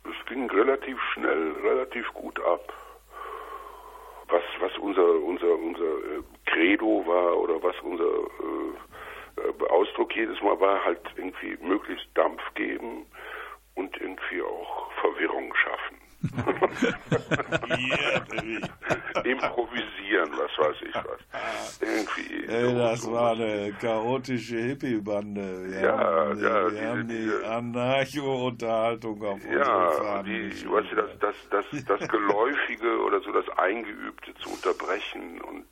Es 0.03 0.25
ging 0.27 0.49
relativ 0.49 0.97
schnell, 1.13 1.51
relativ 1.63 2.05
gut 2.13 2.39
ab. 2.39 2.73
Was, 4.29 4.41
was 4.59 4.71
unser, 4.79 5.07
unser, 5.23 5.53
unser 5.53 5.83
äh, 5.83 6.23
Credo 6.47 7.03
war 7.05 7.37
oder 7.37 7.61
was 7.61 7.75
unser 7.83 8.03
äh, 8.05 9.41
äh, 9.41 9.69
Ausdruck 9.69 10.15
jedes 10.15 10.41
Mal 10.41 10.59
war, 10.59 10.83
halt 10.83 10.99
irgendwie 11.15 11.55
möglichst 11.63 12.07
Dampf 12.15 12.41
geben 12.55 13.05
und 13.75 13.95
irgendwie 14.01 14.41
auch 14.41 14.91
Verwirrung 15.01 15.53
schaffen. 15.55 15.95
Improvisieren, 19.23 20.31
was 20.37 20.51
weiß 20.57 20.75
ich 20.87 20.95
was. 20.95 21.79
Irgendwie. 21.81 22.45
Ey, 22.47 22.65
so- 22.65 22.71
das 22.95 23.11
war 23.11 23.31
eine 23.33 23.73
chaotische 23.79 24.57
Hippie-Bande. 24.57 25.65
Wir 25.71 25.79
Ja, 25.81 25.97
haben, 25.97 26.41
ja, 26.41 26.71
wir 26.71 26.89
haben 26.89 27.07
die 27.07 27.15
diese- 27.17 27.47
Anarcho-Unterhaltung 27.47 29.23
auf 29.23 29.39
Ja, 29.51 30.23
die, 30.23 30.49
weißt 30.69 30.91
du, 30.91 30.95
das, 30.95 31.09
das, 31.19 31.35
das, 31.51 31.85
das 31.85 32.09
Geläufige 32.09 32.99
oder 33.05 33.19
so 33.21 33.31
das 33.31 33.47
Eingeübte 33.57 34.33
zu 34.35 34.49
unterbrechen 34.49 35.41
und 35.41 35.65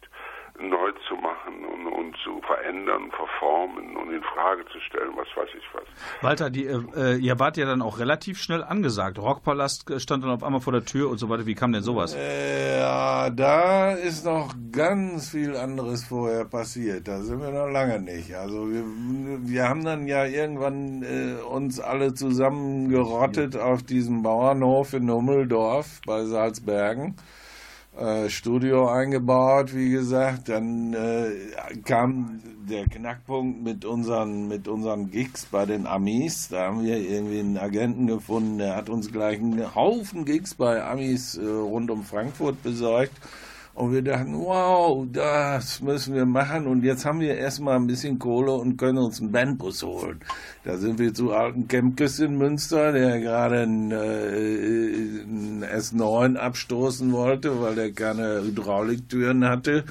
neu 0.70 0.92
zu 1.08 1.16
machen 1.16 1.66
und, 1.66 1.88
und 1.88 2.16
zu 2.24 2.42
verändern, 2.42 3.12
verformen 3.12 3.96
und 3.98 4.12
in 4.14 4.24
Frage 4.24 4.64
zu 4.72 4.80
stellen, 4.82 5.12
was 5.16 5.28
weiß 5.36 5.50
ich 5.58 5.64
was. 5.74 5.84
Walter, 6.22 6.50
die, 6.50 6.66
äh, 6.66 6.80
äh, 6.96 7.16
ihr 7.18 7.40
wart 7.40 7.58
ja 7.58 7.66
dann 7.66 7.82
auch 7.82 8.00
relativ 8.00 8.40
schnell 8.42 8.64
angesagt. 8.64 9.20
Rockpalast 9.20 10.00
stand 10.02 10.24
dann 10.24 10.32
auf 10.32 10.44
einmal 10.44 10.62
vor 10.62 10.74
der 10.74 10.86
Tür 10.86 11.10
und 11.10 11.18
so 11.18 11.30
weiter. 11.30 11.46
Wie 11.46 11.56
kam 11.56 11.72
denn 11.74 11.84
sowas? 11.84 12.16
Äh, 12.16 12.80
Ja, 12.80 13.30
da 13.30 13.92
ist 13.94 14.26
noch 14.26 14.54
ganz 14.72 15.30
viel 15.30 15.56
anderes 15.56 16.04
vorher 16.04 16.46
passiert. 16.46 17.08
Da 17.08 17.22
sind 17.22 17.42
wir 17.42 17.52
noch 17.52 17.70
lange 17.70 18.00
nicht. 18.00 18.34
Also 18.36 18.70
wir, 18.70 18.84
wir 18.86 19.70
haben 19.70 19.84
dann 19.84 20.08
ja 20.08 20.26
irgendwann 20.26 21.04
äh, 21.04 21.42
uns 21.44 21.80
alle 21.80 22.14
zusammengerottet 22.14 23.58
auf 23.58 23.84
diesem 23.84 24.24
Bauernhof 24.24 24.94
in 24.94 25.10
Hummeldorf 25.12 26.02
bei 26.06 26.24
Salzbergen. 26.26 27.16
Äh, 27.98 28.30
Studio 28.30 28.88
eingebaut, 28.88 29.76
wie 29.76 29.92
gesagt. 29.92 30.50
Dann 30.50 30.94
äh, 30.94 31.30
kam 31.86 32.42
der 32.68 32.86
Knackpunkt 32.86 33.62
mit 33.62 33.86
unseren, 33.86 34.48
mit 34.48 34.68
unseren 34.68 35.12
Gigs 35.12 35.46
bei 35.46 35.66
den 35.68 35.86
Amis. 35.86 36.48
Da 36.50 36.68
haben 36.68 36.84
wir 36.84 36.98
irgendwie 36.98 37.40
einen 37.40 37.58
Agenten 37.58 38.08
gefunden, 38.08 38.58
der 38.58 38.76
hat 38.76 38.90
uns 38.90 39.12
gleich 39.12 39.38
einen 39.38 39.76
Haufen 39.76 40.26
Gigs 40.26 40.56
bei 40.56 40.84
Amis 40.84 41.38
äh, 41.38 41.46
rund 41.46 41.92
um 41.92 42.04
Frankfurt 42.04 42.64
besorgt. 42.64 43.14
Und 43.76 43.92
wir 43.92 44.04
dachten, 44.04 44.36
wow, 44.36 45.04
das 45.12 45.82
müssen 45.82 46.14
wir 46.14 46.28
machen. 46.28 46.68
Und 46.68 46.84
jetzt 46.84 47.06
haben 47.06 47.20
wir 47.20 47.36
erstmal 47.36 47.76
ein 47.76 47.88
bisschen 47.88 48.20
Kohle 48.20 48.52
und 48.52 48.78
können 48.78 49.00
uns 49.00 49.20
einen 49.20 49.32
Bandbus 49.32 49.82
holen. 49.82 50.20
Da 50.64 50.78
sind 50.78 51.00
wir 51.00 51.12
zu 51.14 51.32
alten 51.32 51.68
Kempkes 51.68 52.20
in 52.20 52.38
Münster, 52.38 52.92
der 52.92 53.20
gerade 53.20 53.62
einen, 53.62 53.92
äh, 53.92 55.24
einen 55.24 55.64
S9 55.64 56.36
abstoßen 56.36 57.12
wollte, 57.12 57.62
weil 57.62 57.74
der 57.74 57.92
keine 57.94 58.44
Hydrauliktüren 58.44 59.44
hatte. 59.46 59.86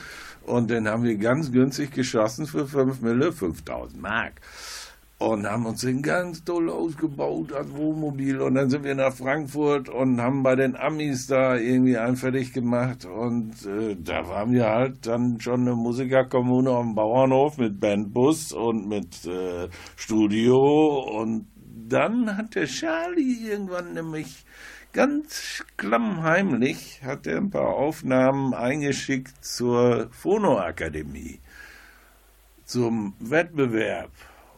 Und 0.46 0.70
den 0.70 0.88
haben 0.88 1.02
wir 1.02 1.16
ganz 1.16 1.50
günstig 1.50 1.90
geschossen 1.90 2.46
für 2.46 2.68
5 2.68 3.00
Mille, 3.00 3.32
5000 3.32 4.00
Mark. 4.00 4.40
Und 5.22 5.46
haben 5.46 5.66
uns 5.66 5.82
den 5.82 6.02
ganz 6.02 6.44
toll 6.44 6.68
ausgebaut 6.68 7.52
als 7.52 7.72
Wohnmobil. 7.74 8.40
Und 8.40 8.54
dann 8.54 8.68
sind 8.70 8.84
wir 8.84 8.94
nach 8.94 9.14
Frankfurt 9.14 9.88
und 9.88 10.20
haben 10.20 10.42
bei 10.42 10.56
den 10.56 10.76
Amis 10.76 11.26
da 11.26 11.56
irgendwie 11.56 11.96
einen 11.96 12.16
fertig 12.16 12.52
gemacht. 12.52 13.04
Und 13.04 13.64
äh, 13.66 13.96
da 13.96 14.28
waren 14.28 14.52
wir 14.52 14.66
halt 14.66 15.06
dann 15.06 15.40
schon 15.40 15.62
eine 15.62 15.74
Musikerkommune 15.74 16.70
am 16.70 16.94
Bauernhof 16.94 17.58
mit 17.58 17.78
Bandbus 17.78 18.52
und 18.52 18.88
mit 18.88 19.24
äh, 19.26 19.68
Studio. 19.96 21.00
Und 21.20 21.46
dann 21.88 22.36
hat 22.36 22.54
der 22.54 22.66
Charlie 22.66 23.48
irgendwann 23.48 23.94
nämlich 23.94 24.44
ganz 24.92 25.64
klammheimlich 25.76 27.00
hat 27.02 27.26
er 27.26 27.38
ein 27.38 27.50
paar 27.50 27.74
Aufnahmen 27.74 28.52
eingeschickt 28.54 29.42
zur 29.44 30.08
Phonoakademie, 30.10 31.40
zum 32.64 33.14
Wettbewerb. 33.18 34.10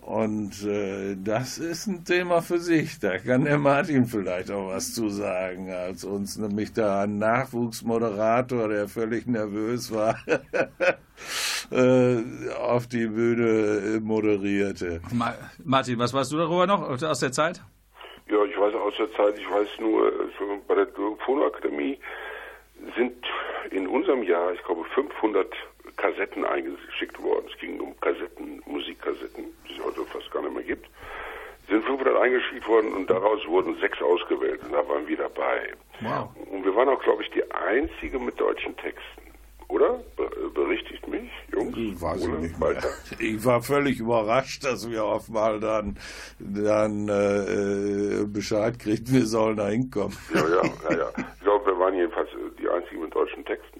Und 0.04 0.66
äh, 0.66 1.16
das 1.16 1.56
ist 1.56 1.86
ein 1.86 2.04
Thema 2.04 2.42
für 2.42 2.58
sich. 2.58 2.98
Da 3.00 3.16
kann 3.16 3.46
der 3.46 3.56
Martin 3.56 4.04
vielleicht 4.04 4.50
auch 4.50 4.68
was 4.68 4.92
zu 4.92 5.08
sagen, 5.08 5.70
als 5.72 6.04
uns 6.04 6.36
nämlich 6.36 6.74
da 6.74 7.04
ein 7.04 7.16
Nachwuchsmoderator, 7.16 8.68
der 8.68 8.86
völlig 8.86 9.26
nervös 9.26 9.90
war, 9.94 10.18
äh, 11.70 12.22
auf 12.60 12.86
die 12.86 13.06
Bühne 13.06 13.96
äh, 13.96 14.00
moderierte. 14.00 15.00
Ma 15.10 15.32
Martin, 15.64 15.98
was 15.98 16.12
weißt 16.12 16.32
du 16.32 16.36
darüber 16.36 16.66
noch 16.66 16.82
aus 16.82 17.20
der 17.20 17.32
Zeit? 17.32 17.62
Ja, 18.28 18.44
ich 18.44 18.58
weiß 18.58 18.74
aus 18.74 18.94
der 18.98 19.10
Zeit, 19.14 19.38
ich 19.38 19.50
weiß 19.50 19.68
nur, 19.80 20.12
so 20.38 20.44
bei 20.68 20.74
der 20.74 20.88
Phonoakademie 21.24 21.98
sind 22.94 23.16
in 23.70 23.88
unserem 23.88 24.22
Jahr, 24.22 24.52
ich 24.52 24.62
glaube, 24.64 24.84
500 24.94 25.48
Kassetten 25.96 26.44
eingeschickt 26.44 27.20
worden. 27.22 27.46
Es 27.52 27.58
ging 27.58 27.80
um 27.80 27.98
Kassetten, 28.00 28.62
Musikkassetten, 28.66 29.44
die 29.68 29.74
es 29.78 29.84
heute 29.84 30.04
fast 30.06 30.30
gar 30.30 30.42
nicht 30.42 30.54
mehr 30.54 30.64
gibt. 30.64 30.88
Sind 31.68 31.84
500 31.84 32.16
eingeschickt 32.16 32.68
worden 32.68 32.92
und 32.92 33.08
daraus 33.08 33.46
wurden 33.46 33.76
sechs 33.80 34.00
ausgewählt 34.02 34.60
und 34.64 34.72
da 34.72 34.86
waren 34.88 35.06
wir 35.06 35.16
dabei. 35.16 35.72
Wow. 36.00 36.28
Und 36.50 36.64
wir 36.64 36.74
waren 36.74 36.88
auch, 36.88 37.02
glaube 37.02 37.22
ich, 37.22 37.30
die 37.30 37.42
einzige 37.52 38.18
mit 38.18 38.38
deutschen 38.38 38.76
Texten. 38.76 39.24
Oder? 39.68 39.98
Be 40.16 40.30
berichtigt 40.54 41.08
mich, 41.08 41.30
Jungs? 41.52 42.00
Weiß 42.00 42.22
ich 42.22 42.28
Oder? 42.28 42.38
nicht 42.38 42.58
mehr. 42.58 42.76
Ich 43.18 43.44
war 43.44 43.62
völlig 43.62 43.98
überrascht, 43.98 44.64
dass 44.64 44.88
wir 44.88 45.04
auf 45.04 45.28
mal 45.28 45.58
dann, 45.58 45.98
dann 46.38 47.08
äh, 47.08 48.22
äh, 48.22 48.26
Bescheid 48.26 48.78
kriegten, 48.78 49.14
wir 49.14 49.26
sollen 49.26 49.56
da 49.56 49.68
hinkommen. 49.68 50.16
Ja, 50.32 50.40
ja, 50.40 50.62
ja, 50.90 50.96
ja. 50.98 51.08
Ich 51.34 51.40
glaube, 51.40 51.66
wir 51.66 51.78
waren 51.78 51.94
jedenfalls 51.94 52.28
äh, 52.30 52.60
die 52.60 52.68
einzigen 52.68 53.02
mit 53.02 53.14
deutschen 53.14 53.44
Texten. 53.44 53.73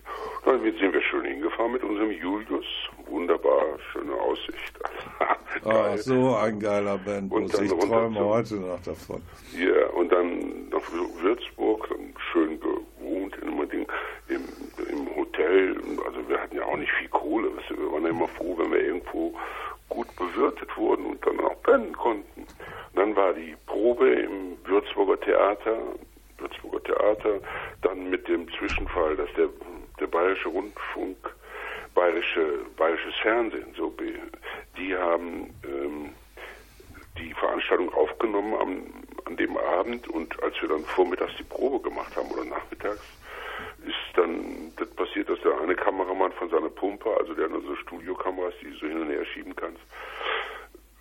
Dann 0.45 0.61
sind 0.63 0.93
wir 0.93 1.01
schön 1.03 1.25
hingefahren 1.25 1.73
mit 1.73 1.83
unserem 1.83 2.11
Julius. 2.11 2.67
Wunderbar, 3.07 3.63
schöne 3.93 4.13
Aussicht. 4.15 4.79
Geil. 5.65 5.99
so 5.99 6.35
ein 6.37 6.59
geiler 6.61 6.99
Bandbus. 6.99 7.41
Und 7.41 7.55
dann 7.55 7.65
Ich 7.65 7.71
träume 7.73 8.15
zum- 8.17 8.25
heute 8.25 8.55
noch 8.57 8.83
davon. 8.83 9.23
Ja, 9.57 9.87
und 9.95 10.13
dann 10.13 10.69
nach 10.69 10.83
Würzburg, 11.23 11.89
dann 11.89 12.13
schön 12.33 12.61
gewohnt 12.61 13.37
in 13.41 13.49
einem 13.49 13.69
Ding, 13.71 13.87
im, 14.29 14.43
im 14.91 15.17
Hotel. 15.17 15.77
Also 16.07 16.29
wir 16.29 16.39
hatten 16.41 16.57
ja 16.57 16.65
auch 16.65 16.77
nicht 16.77 16.93
viel 16.93 17.09
Kohle. 17.09 17.51
Wir 17.69 17.93
waren 17.93 18.03
ja 18.03 18.11
immer 18.11 18.29
froh, 18.29 18.57
wenn 18.59 18.71
wir 18.73 18.81
irgendwo 18.85 19.35
gut 19.89 20.09
bewirtet 20.17 20.77
wurden 20.77 21.07
und 21.07 21.25
dann 21.27 21.41
auch 21.41 21.63
pennen 21.63 21.93
konnten. 21.95 22.41
Und 22.43 22.97
dann 22.97 23.17
war 23.17 23.33
die 23.33 23.55
Probe 23.67 24.09
im 24.11 24.59
Würzburger 24.65 25.19
Theater, 25.21 25.79
Würzburger 26.39 26.83
Theater, 26.83 27.41
dann 27.83 28.11
mit 28.11 28.27
dem 28.29 28.47
Zwischenfall, 28.59 29.17
dass 29.17 29.29
der, 29.37 29.49
der 30.01 30.07
Bayerische 30.07 30.49
Rundfunk, 30.49 31.17
Bayerische, 31.95 32.65
Bayerisches 32.77 33.15
Fernsehen, 33.23 33.75
so, 33.77 33.93
die 34.77 34.97
haben 34.97 35.55
ähm, 35.65 36.11
die 37.19 37.33
Veranstaltung 37.35 37.93
aufgenommen 37.95 38.55
am, 38.55 38.83
an 39.27 39.37
dem 39.37 39.57
Abend 39.57 40.09
und 40.09 40.43
als 40.43 40.61
wir 40.61 40.69
dann 40.69 40.85
vormittags 40.85 41.33
die 41.39 41.45
Probe 41.45 41.81
gemacht 41.89 42.17
haben 42.17 42.31
oder 42.31 42.45
nachmittags, 42.45 43.03
ist 43.87 44.17
dann 44.17 44.73
das 44.77 44.89
passiert, 44.91 45.29
dass 45.29 45.41
der 45.43 45.59
eine 45.61 45.75
Kameramann 45.75 46.33
von 46.33 46.51
seiner 46.51 46.71
Pumpe, 46.71 47.17
also 47.19 47.35
der 47.35 47.45
hat 47.45 47.63
so 47.65 47.77
Studiokameras, 47.77 48.55
die 48.61 48.71
du 48.71 48.77
so 48.77 48.87
hin 48.87 49.01
und 49.01 49.11
her 49.11 49.25
schieben 49.27 49.55
kannst, 49.55 49.81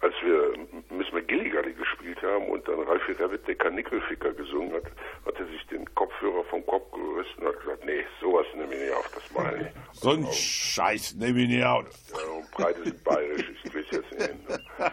als 0.04 0.14
wir 0.22 0.54
Miss 0.90 1.12
McGilligan 1.14 1.76
gespielt 1.78 2.22
haben 2.22 2.48
und 2.50 2.68
dann 2.68 2.82
Ralfi 2.82 3.14
Rabbit 3.14 3.48
der 3.48 3.56
Kanickelficker 3.56 4.34
gesungen 4.34 4.74
hat, 4.74 4.84
hat 5.26 5.40
er 5.40 5.46
sich 5.46 5.66
den 5.68 5.86
Kopfhörer 5.96 6.44
vom 6.46 6.66
Kopf 6.66 6.92
gerissen 6.92 7.40
und 7.40 7.48
hat 7.48 7.60
gesagt, 7.62 7.86
nee, 7.86 8.04
sowas 8.20 8.46
nehme 8.54 8.74
ich 8.74 8.82
nicht 8.82 8.94
auf, 8.94 9.10
das 9.16 9.32
meine 9.32 9.62
ich. 9.62 9.68
So 9.94 10.10
ein 10.12 10.28
Scheiß, 10.32 11.16
nehme 11.16 11.42
ich 11.42 11.48
nicht 11.48 11.64
auf. 11.64 11.86
Ja, 12.12 12.34
und 12.34 12.52
Breite 12.52 12.84
sind 12.84 13.04
bayerisch, 13.06 13.46
ich 13.64 13.74
will 13.74 13.86
es 13.90 13.98
jetzt 13.98 14.12
nicht 14.12 14.28
hin. 14.28 14.40
Ne? 14.50 14.92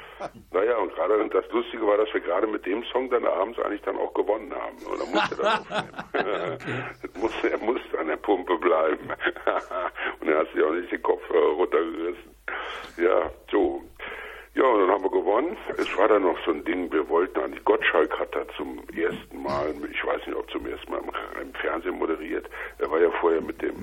Naja, 0.52 0.76
und 0.76 0.94
gerade 0.94 1.28
das 1.28 1.50
Lustige 1.50 1.84
war, 1.86 1.96
dass 1.96 2.12
wir 2.14 2.20
gerade 2.20 2.46
mit 2.46 2.64
dem 2.64 2.84
Song 2.92 3.10
dann 3.10 3.26
abends 3.26 3.58
eigentlich 3.58 3.82
dann 3.82 3.96
auch 3.96 4.14
gewonnen 4.14 4.52
haben. 4.54 4.76
Und 4.86 5.00
dann 5.00 5.10
musste 5.10 5.42
er 5.42 5.60
aufnehmen. 5.60 6.84
das 7.02 7.22
musste, 7.22 7.50
er 7.50 7.58
musste 7.58 7.98
an 7.98 8.06
der 8.06 8.16
Pumpe 8.16 8.56
bleiben. 8.58 9.10
und 10.20 10.28
er 10.28 10.38
hat 10.38 10.52
sich 10.52 10.62
auch 10.62 10.72
nicht 10.72 10.92
den 10.92 11.02
Kopfhörer 11.02 11.54
runtergerissen. 11.54 12.30
Ja, 12.96 13.30
so. 13.50 13.82
Ja, 14.54 14.64
und 14.64 14.80
dann 14.80 14.90
haben 14.90 15.04
wir 15.04 15.10
gewonnen. 15.10 15.56
Es 15.78 15.96
war 15.96 16.08
dann 16.08 16.22
noch 16.22 16.36
so 16.44 16.50
ein 16.50 16.64
Ding, 16.64 16.90
wir 16.92 17.08
wollten 17.08 17.52
die 17.52 17.60
Gottschalk 17.64 18.18
hat 18.18 18.34
da 18.34 18.44
zum 18.56 18.80
ersten 18.96 19.42
Mal, 19.42 19.72
ich 19.90 20.04
weiß 20.04 20.26
nicht, 20.26 20.36
ob 20.36 20.50
zum 20.50 20.66
ersten 20.66 20.90
Mal 20.90 21.00
im, 21.40 21.54
Fernsehen 21.54 21.98
moderiert. 21.98 22.48
Er 22.78 22.90
war 22.90 23.00
ja 23.00 23.10
vorher 23.20 23.40
mit 23.40 23.62
dem, 23.62 23.74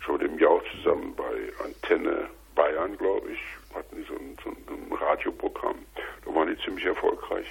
schon 0.00 0.18
mit 0.18 0.22
dem 0.22 0.38
Jauch 0.38 0.62
zusammen 0.76 1.14
bei 1.14 1.64
Antenne 1.64 2.28
Bayern, 2.54 2.96
glaube 2.96 3.30
ich. 3.32 3.40
Hatten 3.74 3.96
die 3.96 4.02
so 4.04 4.14
ein, 4.14 4.36
so 4.42 4.50
ein 4.50 4.92
Radioprogramm. 4.92 5.76
Da 6.24 6.34
waren 6.34 6.48
die 6.48 6.62
ziemlich 6.64 6.86
erfolgreich. 6.86 7.46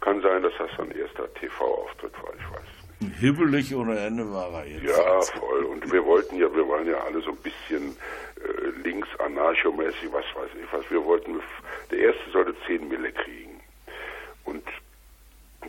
Kann 0.00 0.20
sein, 0.22 0.42
dass 0.42 0.52
das 0.58 0.70
sein 0.76 0.90
erster 0.90 1.32
TV-Auftritt 1.34 2.14
war, 2.22 2.32
ich 2.34 2.52
weiß. 2.52 2.75
Hibbelig 3.20 3.74
ohne 3.74 3.98
Ende 3.98 4.30
war 4.32 4.52
er 4.52 4.66
jetzt. 4.66 4.84
Ja, 4.84 5.20
voll. 5.38 5.64
Und 5.64 5.92
wir 5.92 6.04
wollten 6.04 6.36
ja, 6.36 6.52
wir 6.54 6.66
waren 6.68 6.86
ja 6.86 6.98
alle 6.98 7.20
so 7.20 7.30
ein 7.30 7.36
bisschen 7.36 7.96
äh, 8.36 8.70
links 8.82 9.08
anarchomäßig, 9.18 10.10
was 10.12 10.24
weiß 10.34 10.50
ich 10.60 10.72
was. 10.72 10.90
Wir 10.90 11.04
wollten, 11.04 11.40
der 11.90 11.98
erste 11.98 12.30
sollte 12.30 12.54
10 12.66 12.88
Mille 12.88 13.12
kriegen. 13.12 13.60
Und 14.44 14.64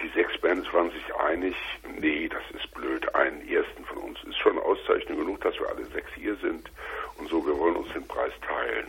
die 0.02 0.10
sechs 0.10 0.38
Bands 0.40 0.72
waren 0.74 0.92
sich 0.92 1.16
einig, 1.16 1.56
nee, 2.00 2.30
das 2.30 2.44
ist 2.54 2.72
blöd, 2.74 3.14
einen 3.16 3.48
ersten 3.50 3.84
von 3.86 3.98
uns 3.98 4.24
ist 4.24 4.38
schon 4.38 4.58
Auszeichnung 4.60 5.20
genug, 5.20 5.42
dass 5.42 5.60
wir 5.60 5.68
alle 5.70 5.86
sechs 5.86 6.12
hier 6.16 6.36
sind 6.36 6.70
und 7.18 7.30
so, 7.30 7.46
wir 7.46 7.58
wollen 7.58 7.76
uns 7.76 7.92
den 7.94 8.08
Preis 8.08 8.34
teilen. 8.46 8.88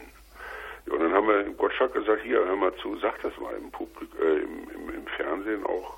Ja, 0.87 0.93
und 0.93 1.01
dann 1.01 1.13
haben 1.13 1.29
wir 1.29 1.45
Gottschalk 1.55 1.95
gesagt, 1.95 2.23
hier, 2.23 2.45
hör 2.45 2.57
mal 2.57 2.75
zu, 2.77 2.97
sag 2.99 3.21
das 3.23 3.37
mal 3.39 3.55
im 3.57 3.71
Publik, 3.71 4.11
äh, 4.21 4.43
im, 4.43 4.69
im, 4.71 4.95
im 4.95 5.07
Fernsehen 5.07 5.65
auch 5.65 5.97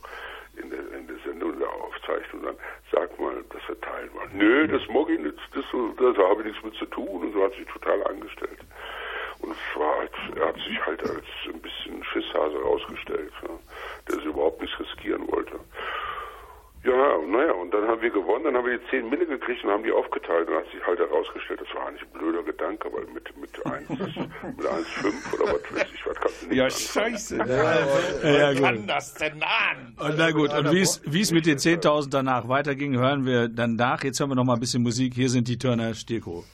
in 0.63 0.71
der, 0.71 0.81
in 0.99 1.07
der 1.07 1.17
Sendung 1.25 1.59
der 1.59 1.69
Aufzeichnung, 1.69 2.43
dann 2.45 2.57
sag 2.93 3.19
mal, 3.19 3.35
dass 3.51 3.67
wir 3.69 3.81
teilen 3.81 4.11
wollen. 4.15 4.31
Nö, 4.35 4.67
das 4.69 4.83
mag 4.89 5.09
ich 5.11 5.19
nicht, 5.21 5.39
das, 5.55 5.65
so- 5.73 5.93
da 5.99 6.29
habe 6.29 6.41
ich 6.43 6.47
nichts 6.49 6.63
mit 6.65 6.75
zu 6.75 6.87
tun 6.87 7.23
und 7.23 7.33
so 7.33 7.45
hat 7.45 7.53
sich 7.55 7.67
total 7.67 8.03
angestellt. 8.07 8.59
Und 9.43 9.57
war 9.77 9.97
halt, 9.99 10.13
er 10.37 10.49
hat 10.49 10.57
sich 10.57 10.85
halt 10.85 11.01
als 11.03 11.25
ein 11.47 11.61
bisschen 11.61 12.05
Schisshase 12.05 12.61
rausgestellt, 12.63 13.33
ja, 13.43 13.49
der 14.09 14.19
es 14.19 14.25
überhaupt 14.25 14.61
nicht 14.61 14.79
riskieren 14.79 15.27
wollte. 15.33 15.59
Ja, 16.83 17.19
naja, 17.29 17.53
und 17.53 17.71
dann 17.75 17.87
haben 17.87 18.01
wir 18.01 18.09
gewonnen, 18.11 18.45
dann 18.45 18.57
haben 18.57 18.65
wir 18.67 18.79
die 18.79 18.87
10 18.89 19.11
Mille 19.11 19.27
gekriegt 19.27 19.63
und 19.65 19.71
haben 19.71 19.83
die 19.85 19.93
aufgeteilt 19.93 20.49
und 20.49 20.55
hat 20.57 20.65
sich 20.73 20.81
halt 20.87 20.99
herausgestellt, 20.99 21.61
das 21.61 21.69
war 21.77 21.87
eigentlich 21.89 22.03
ein 22.03 22.19
blöder 22.19 22.43
Gedanke, 22.43 22.89
weil 22.91 23.05
mit, 23.13 23.37
mit 23.39 23.67
1, 23.67 23.89
mit 23.91 23.99
1,5 24.01 25.35
oder 25.35 25.53
was 25.53 25.75
weiß 25.75 25.87
ich, 25.95 26.07
was 26.07 26.17
kannst 26.17 26.43
du 26.43 26.47
nicht 26.49 26.57
Ja, 26.57 26.65
anfangen. 26.65 27.13
scheiße. 27.13 27.37
Ja, 28.25 28.53
gut. 28.55 28.63
kann 28.63 28.87
das 28.87 29.15
denn 29.15 29.43
an? 29.43 29.95
Und 29.99 30.15
na 30.17 30.31
gut, 30.31 30.55
und 30.55 30.73
wie 30.73 30.81
es- 30.81 31.03
wie 31.05 31.21
es 31.21 31.33
mit 31.33 31.45
den 31.45 31.59
10.000 31.59 32.09
danach 32.15 32.49
weiterging, 32.49 32.97
hören 32.99 33.27
wir 33.27 33.49
dann 33.49 33.77
nach. 33.77 34.03
Jetzt 34.03 34.19
hören 34.21 34.31
wir 34.31 34.35
noch 34.37 34.45
mal 34.45 34.55
ein 34.55 34.61
bisschen 34.61 34.83
Musik. 34.83 35.13
Hier 35.15 35.29
sind 35.29 35.49
die 35.49 35.59
Turner 35.59 35.93
Stierko. 35.95 36.45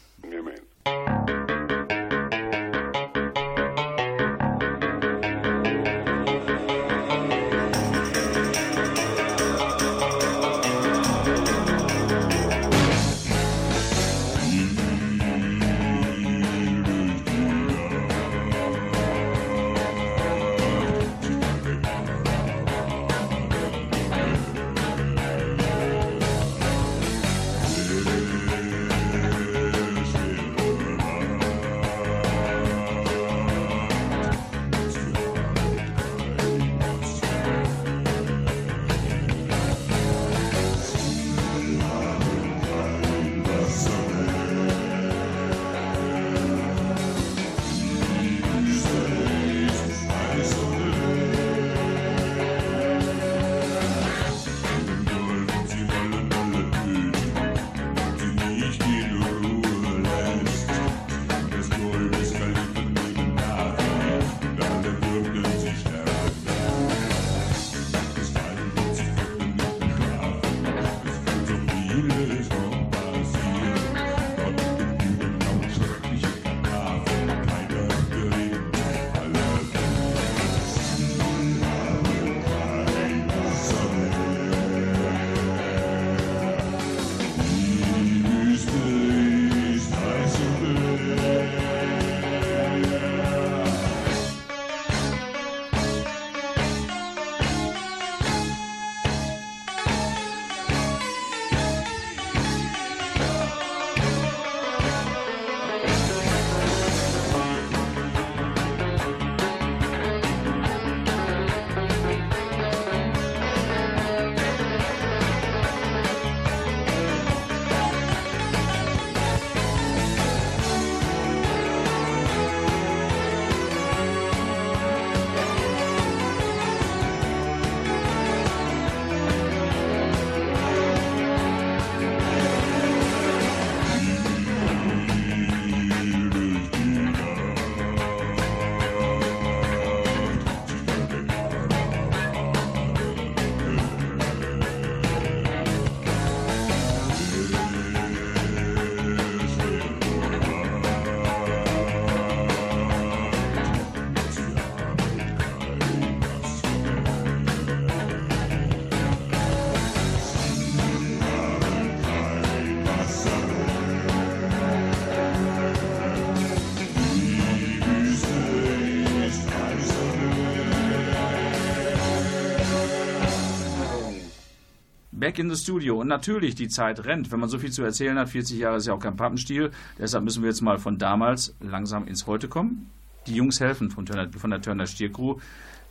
Back 175.27 175.41
in 175.41 175.53
the 175.53 175.61
Studio. 175.61 176.01
Und 176.01 176.07
natürlich, 176.07 176.55
die 176.55 176.69
Zeit 176.69 177.05
rennt. 177.05 177.33
Wenn 177.33 177.41
man 177.41 177.49
so 177.49 177.59
viel 177.59 177.73
zu 177.73 177.83
erzählen 177.83 178.17
hat, 178.17 178.29
40 178.29 178.61
Jahre 178.61 178.77
ist 178.77 178.87
ja 178.87 178.95
auch 178.95 179.01
kein 179.01 179.17
Pappenstiel. 179.17 179.73
Deshalb 179.99 180.23
müssen 180.23 180.45
wir 180.45 180.51
jetzt 180.51 180.61
mal 180.61 180.79
von 180.79 180.99
damals 180.99 181.53
langsam 181.59 182.07
ins 182.07 182.29
Heute 182.29 182.47
kommen. 182.47 182.93
Die 183.27 183.35
Jungs 183.35 183.59
helfen 183.59 183.91
von, 183.91 184.07
Turner, 184.07 184.31
von 184.31 184.51
der 184.51 184.63
Turner 184.63 184.87
Stiercrew. 184.87 185.35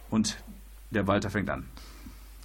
Und 0.10 0.38
der 0.92 1.06
Walter 1.08 1.30
fängt 1.30 1.50
an. 1.50 1.66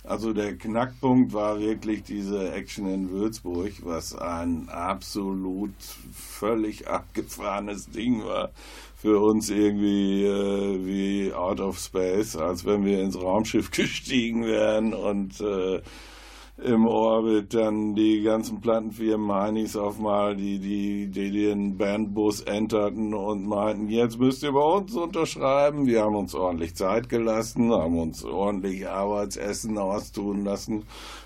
Also 0.02 0.32
der 0.32 0.56
Knackpunkt 0.56 1.32
war 1.32 1.60
wirklich 1.60 2.02
diese 2.02 2.50
Action 2.50 2.88
in 2.88 3.10
Würzburg, 3.10 3.70
was 3.84 4.16
ein 4.16 4.68
absolut 4.68 5.70
völlig 6.12 6.88
abgefahrenes 6.88 7.88
Ding 7.90 8.24
war. 8.24 8.50
Für 8.96 9.20
uns 9.20 9.48
irgendwie 9.48 10.24
äh, 10.24 10.84
wie 10.84 11.32
out 11.32 11.60
of 11.60 11.78
space, 11.78 12.34
als 12.34 12.64
wenn 12.64 12.84
wir 12.84 13.00
ins 13.00 13.16
Raumschiff 13.16 13.70
gestiegen 13.70 14.44
wären 14.44 14.92
und 14.92 15.40
äh, 15.40 15.80
im 16.62 16.86
Orbit 16.86 17.54
dann 17.54 17.94
die 17.94 18.22
ganzen 18.22 18.60
Plattenfirmen 18.60 19.32
Heinis 19.32 19.76
auf 19.76 19.98
mal, 19.98 20.36
die, 20.36 20.58
die, 20.58 21.08
die 21.08 21.30
den 21.30 21.76
Bandbus 21.78 22.42
enterten 22.42 23.14
und 23.14 23.46
meinten, 23.46 23.88
jetzt 23.88 24.18
müsst 24.18 24.42
ihr 24.42 24.52
bei 24.52 24.60
uns 24.60 24.94
unterschreiben. 24.94 25.86
Wir 25.86 26.02
haben 26.02 26.16
uns 26.16 26.34
ordentlich 26.34 26.74
Zeit 26.74 27.08
gelassen, 27.08 27.72
haben 27.72 27.98
uns 27.98 28.24
ordentlich 28.24 28.88
Arbeitsessen 28.88 29.78
austun 29.78 30.44
lassen. 30.44 30.84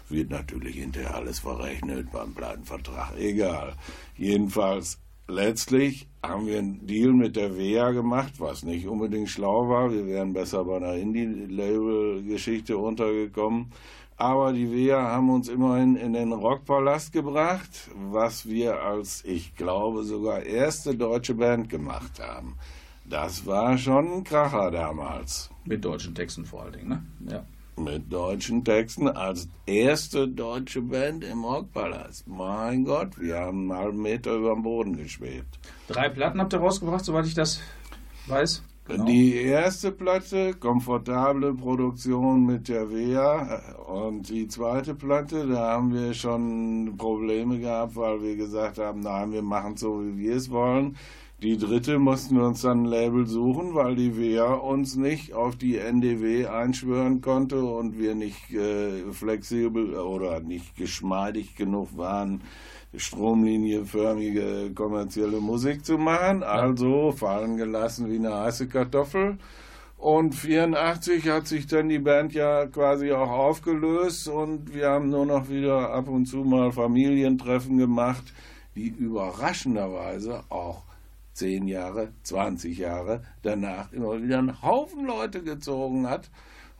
Wird 0.09 0.30
natürlich 0.30 0.76
hinterher 0.76 1.14
alles 1.16 1.41
verrechnet 1.41 2.12
beim 2.12 2.35
Plattenvertrag, 2.35 3.18
egal. 3.18 3.74
Jedenfalls 4.16 4.99
letztlich 5.28 6.09
haben 6.22 6.47
wir 6.47 6.59
einen 6.59 6.87
Deal 6.87 7.12
mit 7.12 7.37
der 7.37 7.57
WEA 7.57 7.91
gemacht, 7.93 8.35
was 8.39 8.62
nicht 8.62 8.87
unbedingt 8.87 9.28
schlau 9.28 9.68
war. 9.68 9.93
Wir 9.93 10.07
wären 10.07 10.32
besser 10.32 10.64
bei 10.64 10.76
einer 10.76 10.95
Indie-Label-Geschichte 10.95 12.76
untergekommen. 12.76 13.72
Aber 14.17 14.53
die 14.53 14.71
Wehr 14.71 14.99
haben 14.99 15.31
uns 15.31 15.49
immerhin 15.49 15.97
in 15.97 16.12
den 16.12 16.33
Rockpalast 16.33 17.12
gebracht, 17.12 17.91
was 18.11 18.47
wir 18.49 18.81
als, 18.81 19.25
ich 19.25 19.57
glaube, 19.57 20.05
sogar 20.05 20.45
erste 20.45 20.95
deutsche 20.95 21.35
Band 21.35 21.69
gemacht 21.69 22.21
haben. 22.21 22.57
Das 23.05 23.45
war 23.45 23.77
schon 23.77 24.12
ein 24.12 24.25
Kracher 24.25 24.71
damals. 24.71 25.51
Mit 25.65 25.85
deutschen 25.85 26.15
Texten 26.15 26.45
vor 26.45 26.62
allen 26.62 26.73
Dingen, 26.73 26.89
ne? 26.89 27.33
Ja. 27.33 27.45
Mit 27.77 28.12
deutschen 28.12 28.65
Texten 28.65 29.09
als 29.09 29.49
erste 29.67 30.29
deutsche 30.29 30.81
Band 30.81 31.25
im 31.25 31.45
Rockpalast. 31.45 32.29
Mein 32.29 32.85
Gott, 32.85 33.21
wir 33.21 33.37
haben 33.39 33.71
einen 33.71 33.81
halben 33.81 34.01
Meter 34.01 34.37
über 34.37 34.55
dem 34.55 34.62
Boden 34.62 34.97
geschwebt. 34.97 35.59
Drei 35.89 36.09
Platten 36.09 36.41
habt 36.41 36.53
ihr 36.53 36.61
rausgebracht, 36.61 37.05
soweit 37.05 37.27
ich 37.27 37.35
das 37.35 37.61
weiß. 38.29 38.62
Genau. 38.87 39.07
Die 39.07 39.35
erste 39.35 39.93
Platte, 39.93 40.53
komfortable 40.55 41.55
Produktion 41.55 42.45
mit 42.45 42.68
der 42.68 42.91
Wea. 42.93 43.78
Und 43.87 44.28
die 44.28 44.47
zweite 44.47 44.95
Platte, 44.95 45.47
da 45.47 45.72
haben 45.72 45.95
wir 45.95 46.12
schon 46.12 46.95
Probleme 46.99 47.59
gehabt, 47.59 47.97
weil 47.97 48.20
wir 48.20 48.37
gesagt 48.37 48.76
haben, 48.76 49.01
nein, 49.01 49.32
wir 49.32 49.43
machen 49.43 49.78
so, 49.78 50.03
wie 50.05 50.18
wir 50.18 50.37
es 50.37 50.51
wollen. 50.51 50.97
Die 51.43 51.57
dritte 51.57 51.99
mussten 51.99 52.37
wir 52.37 52.47
uns 52.47 52.61
dann 52.62 52.82
ein 52.82 52.85
Label 52.85 53.26
suchen, 53.26 53.74
weil 53.74 53.97
die 53.97 54.16
Wea 54.16 54.53
uns 54.53 54.97
nicht 54.97 55.32
auf 55.32 55.57
die 55.57 55.78
NDW 55.78 56.47
einschwören 56.47 57.20
konnte 57.22 57.64
und 57.64 57.99
wir 57.99 58.14
nicht 58.14 58.51
äh, 58.53 59.12
flexibel 59.12 59.95
oder 59.95 60.41
nicht 60.41 60.76
geschmeidig 60.76 61.55
genug 61.57 61.97
waren, 61.97 62.43
stromlinienförmige 62.97 64.72
kommerzielle 64.74 65.40
Musik 65.40 65.84
zu 65.84 65.99
machen. 65.99 66.42
Also 66.42 67.12
fallen 67.12 67.57
gelassen 67.57 68.11
wie 68.11 68.18
eine 68.18 68.34
heiße 68.34 68.68
Kartoffel. 68.68 69.38
Und 69.97 70.34
84 70.34 71.28
hat 71.28 71.47
sich 71.47 71.66
dann 71.66 71.88
die 71.88 71.99
Band 71.99 72.34
ja 72.34 72.66
quasi 72.66 73.12
auch 73.12 73.30
aufgelöst 73.30 74.28
und 74.28 74.74
wir 74.74 74.88
haben 74.90 75.09
nur 75.09 75.24
noch 75.24 75.49
wieder 75.49 75.95
ab 75.95 76.09
und 76.09 76.26
zu 76.26 76.38
mal 76.38 76.72
Familientreffen 76.72 77.78
gemacht, 77.78 78.34
die 78.74 78.88
überraschenderweise 78.88 80.42
auch 80.51 80.82
10 81.32 81.68
Jahre, 81.68 82.12
20 82.22 82.76
Jahre 82.76 83.22
danach 83.42 83.92
immer 83.92 84.22
wieder 84.22 84.38
einen 84.38 84.62
Haufen 84.62 85.07
Leute 85.07 85.42
gezogen 85.42 86.09
hat. 86.09 86.30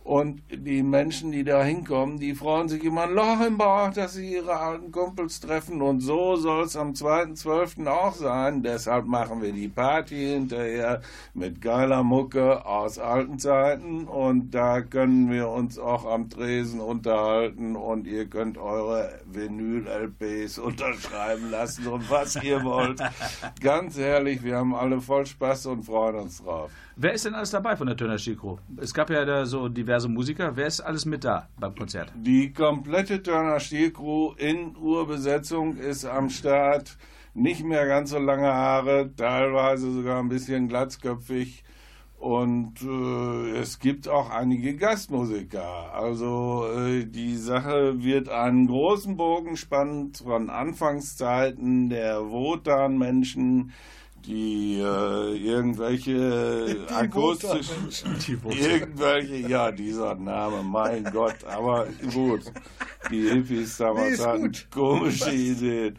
Und 0.05 0.43
die 0.51 0.83
Menschen, 0.83 1.33
die 1.33 1.45
da 1.45 1.65
hinkommen, 1.65 2.19
die 2.19 2.35
freuen 2.35 2.69
sich 2.69 2.85
immer 2.85 3.05
ein 3.05 3.15
Loch 3.15 3.41
im 3.41 3.57
Bauch, 3.57 3.91
dass 3.91 4.13
sie 4.13 4.35
ihre 4.35 4.55
alten 4.55 4.93
Kumpels 4.93 5.41
treffen. 5.41 5.81
Und 5.81 6.01
so 6.01 6.37
soll 6.37 6.65
es 6.65 6.77
am 6.77 6.91
2.12. 6.91 7.87
auch 7.87 8.13
sein. 8.13 8.63
Deshalb 8.63 9.07
machen 9.07 9.41
wir 9.41 9.53
die 9.53 9.69
Party 9.69 10.17
hinterher 10.17 11.01
mit 11.33 11.63
geiler 11.63 12.03
Mucke 12.03 12.67
aus 12.67 12.99
alten 12.99 13.39
Zeiten. 13.39 14.05
Und 14.05 14.51
da 14.51 14.83
können 14.83 15.31
wir 15.31 15.49
uns 15.49 15.79
auch 15.79 16.05
am 16.05 16.29
Tresen 16.29 16.81
unterhalten. 16.81 17.75
Und 17.75 18.07
ihr 18.07 18.27
könnt 18.27 18.59
eure 18.59 19.09
Vinyl-LPs 19.25 20.59
unterschreiben 20.59 21.51
lassen 21.51 21.87
und 21.87 22.11
was 22.11 22.37
ihr 22.43 22.63
wollt. 22.63 23.01
Ganz 23.63 23.97
ehrlich, 23.97 24.45
wir 24.45 24.59
haben 24.59 24.75
alle 24.75 25.01
voll 25.01 25.25
Spaß 25.25 25.65
und 25.65 25.85
freuen 25.85 26.17
uns 26.17 26.43
drauf. 26.43 26.71
Wer 26.97 27.13
ist 27.13 27.25
denn 27.25 27.35
alles 27.35 27.51
dabei 27.51 27.75
von 27.75 27.89
der 27.89 27.97
Turner 27.97 28.19
Stiercrew? 28.19 28.59
Es 28.77 28.95
gab 28.95 29.11
ja 29.11 29.25
da 29.25 29.47
so 29.47 29.69
diverse 29.69 29.94
Musiker. 30.03 30.57
Wer 30.57 30.67
ist 30.67 30.81
alles 30.81 31.05
mit 31.05 31.25
da 31.25 31.49
beim 31.59 31.75
Konzert? 31.75 32.13
Die 32.17 32.53
komplette 32.53 33.23
Turner 33.23 33.61
Stiercrew 33.61 34.33
in 34.37 34.77
Urbesetzung 34.77 35.77
ist 35.77 36.05
am 36.05 36.31
Start. 36.31 36.97
Nicht 37.35 37.65
mehr 37.65 37.87
ganz 37.87 38.11
so 38.11 38.19
lange 38.19 38.53
Haare, 38.53 39.11
teilweise 39.17 39.91
sogar 39.91 40.21
ein 40.21 40.29
bisschen 40.29 40.69
glatzköpfig. 40.69 41.65
Und 42.25 42.81
äh, 42.81 43.59
es 43.59 43.81
gibt 43.81 44.09
auch 44.09 44.31
einige 44.31 44.77
Gastmusiker. 44.77 45.93
Also 45.93 46.67
äh, 46.75 47.05
die 47.05 47.37
Sache 47.37 48.03
wird 48.03 48.31
einen 48.31 48.67
großen 48.67 49.17
Bogen 49.17 49.57
spannen 49.59 50.15
von 50.15 50.49
Anfangszeiten 50.49 51.91
der 51.91 52.31
Wotan-Menschen, 52.31 53.73
die 54.27 54.81
äh, 54.81 55.37
irgendwelche 55.37 56.77
akustischen, 56.89 57.91
irgendwelche, 58.51 59.37
ja, 59.49 59.71
dieser 59.71 60.15
Name, 60.15 60.63
mein 60.63 61.05
Gott, 61.05 61.45
aber 61.45 61.87
gut, 62.13 62.43
die 63.11 63.29
Hippies 63.29 63.77
damals 63.77 64.19
Nee, 64.19 64.25
hatten 64.25 64.43
gut. 64.43 64.67
komische 64.71 65.31
Ideen. 65.33 65.95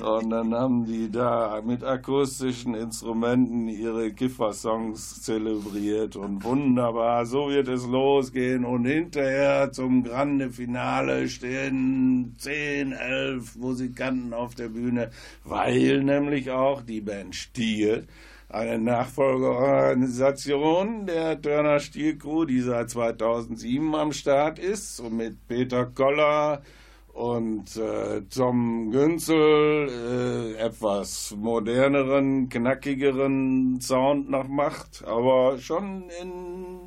Und 0.00 0.30
dann 0.30 0.54
haben 0.54 0.84
die 0.84 1.10
da 1.10 1.60
mit 1.64 1.84
akustischen 1.84 2.74
Instrumenten 2.74 3.68
ihre 3.68 4.12
Kiffer-Songs 4.12 5.22
zelebriert. 5.22 6.16
Und 6.16 6.42
wunderbar, 6.44 7.26
so 7.26 7.48
wird 7.48 7.68
es 7.68 7.86
losgehen. 7.86 8.64
Und 8.64 8.84
hinterher 8.86 9.72
zum 9.72 10.02
Grande 10.02 10.50
Finale 10.50 11.28
stehen 11.28 12.34
10, 12.38 12.92
11 12.92 13.56
Musikanten 13.56 14.32
auf 14.32 14.54
der 14.54 14.68
Bühne, 14.68 15.10
weil 15.44 16.02
nämlich 16.02 16.50
auch 16.50 16.82
die 16.82 17.00
Band 17.00 17.34
Stier 17.34 18.04
eine 18.48 18.78
Nachfolgeorganisation 18.78 21.04
der 21.06 21.40
Turner 21.40 21.78
Stiercrew, 21.80 22.44
die 22.46 22.60
seit 22.60 22.90
2007 22.90 23.94
am 23.94 24.12
Start 24.12 24.58
ist, 24.58 24.96
so 24.96 25.10
mit 25.10 25.46
Peter 25.46 25.84
Koller 25.84 26.62
und 27.12 27.76
äh, 27.76 28.22
Tom 28.22 28.90
Günzel 28.90 29.88
äh, 29.88 30.54
etwas 30.62 31.34
moderneren, 31.36 32.48
knackigeren 32.48 33.82
Sound 33.82 34.30
noch 34.30 34.48
macht, 34.48 35.04
aber 35.04 35.58
schon 35.58 36.08
in 36.22 36.78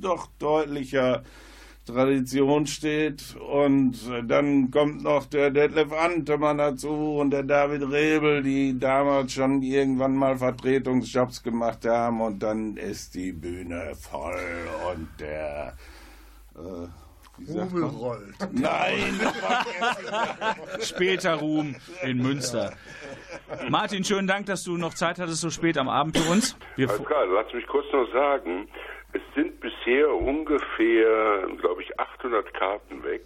doch 0.00 0.26
deutlicher 0.38 1.22
Tradition 1.86 2.66
steht. 2.66 3.36
Und 3.36 3.94
äh, 4.10 4.22
dann 4.24 4.70
kommt 4.70 5.02
noch 5.02 5.26
der 5.26 5.50
Detlef 5.50 5.92
Antemann 5.92 6.58
dazu 6.58 7.16
und 7.18 7.30
der 7.30 7.44
David 7.44 7.90
Rebel, 7.90 8.42
die 8.42 8.78
damals 8.78 9.32
schon 9.32 9.62
irgendwann 9.62 10.14
mal 10.14 10.36
Vertretungsjobs 10.36 11.42
gemacht 11.42 11.86
haben. 11.86 12.20
Und 12.20 12.40
dann 12.40 12.76
ist 12.76 13.14
die 13.14 13.32
Bühne 13.32 13.92
voll 13.94 14.68
und 14.92 15.08
der. 15.20 15.74
Äh, 16.56 16.88
Rubel 17.48 17.84
rollt. 17.84 18.34
Nein! 18.52 19.20
Später 20.80 21.34
Ruhm 21.34 21.76
in 22.02 22.18
Münster. 22.18 22.72
Martin, 23.68 24.04
schönen 24.04 24.26
Dank, 24.26 24.46
dass 24.46 24.64
du 24.64 24.76
noch 24.76 24.94
Zeit 24.94 25.18
hattest, 25.18 25.42
so 25.42 25.50
spät 25.50 25.76
am 25.76 25.88
Abend 25.88 26.16
für 26.16 26.30
uns. 26.30 26.56
Wir 26.76 26.88
Alles 26.88 27.04
klar, 27.04 27.26
lass 27.26 27.52
mich 27.52 27.66
kurz 27.66 27.86
noch 27.92 28.10
sagen, 28.12 28.68
es 29.16 29.22
sind 29.34 29.60
bisher 29.60 30.12
ungefähr, 30.12 31.46
glaube 31.58 31.82
ich, 31.82 31.98
800 31.98 32.52
Karten 32.54 33.02
weg. 33.02 33.22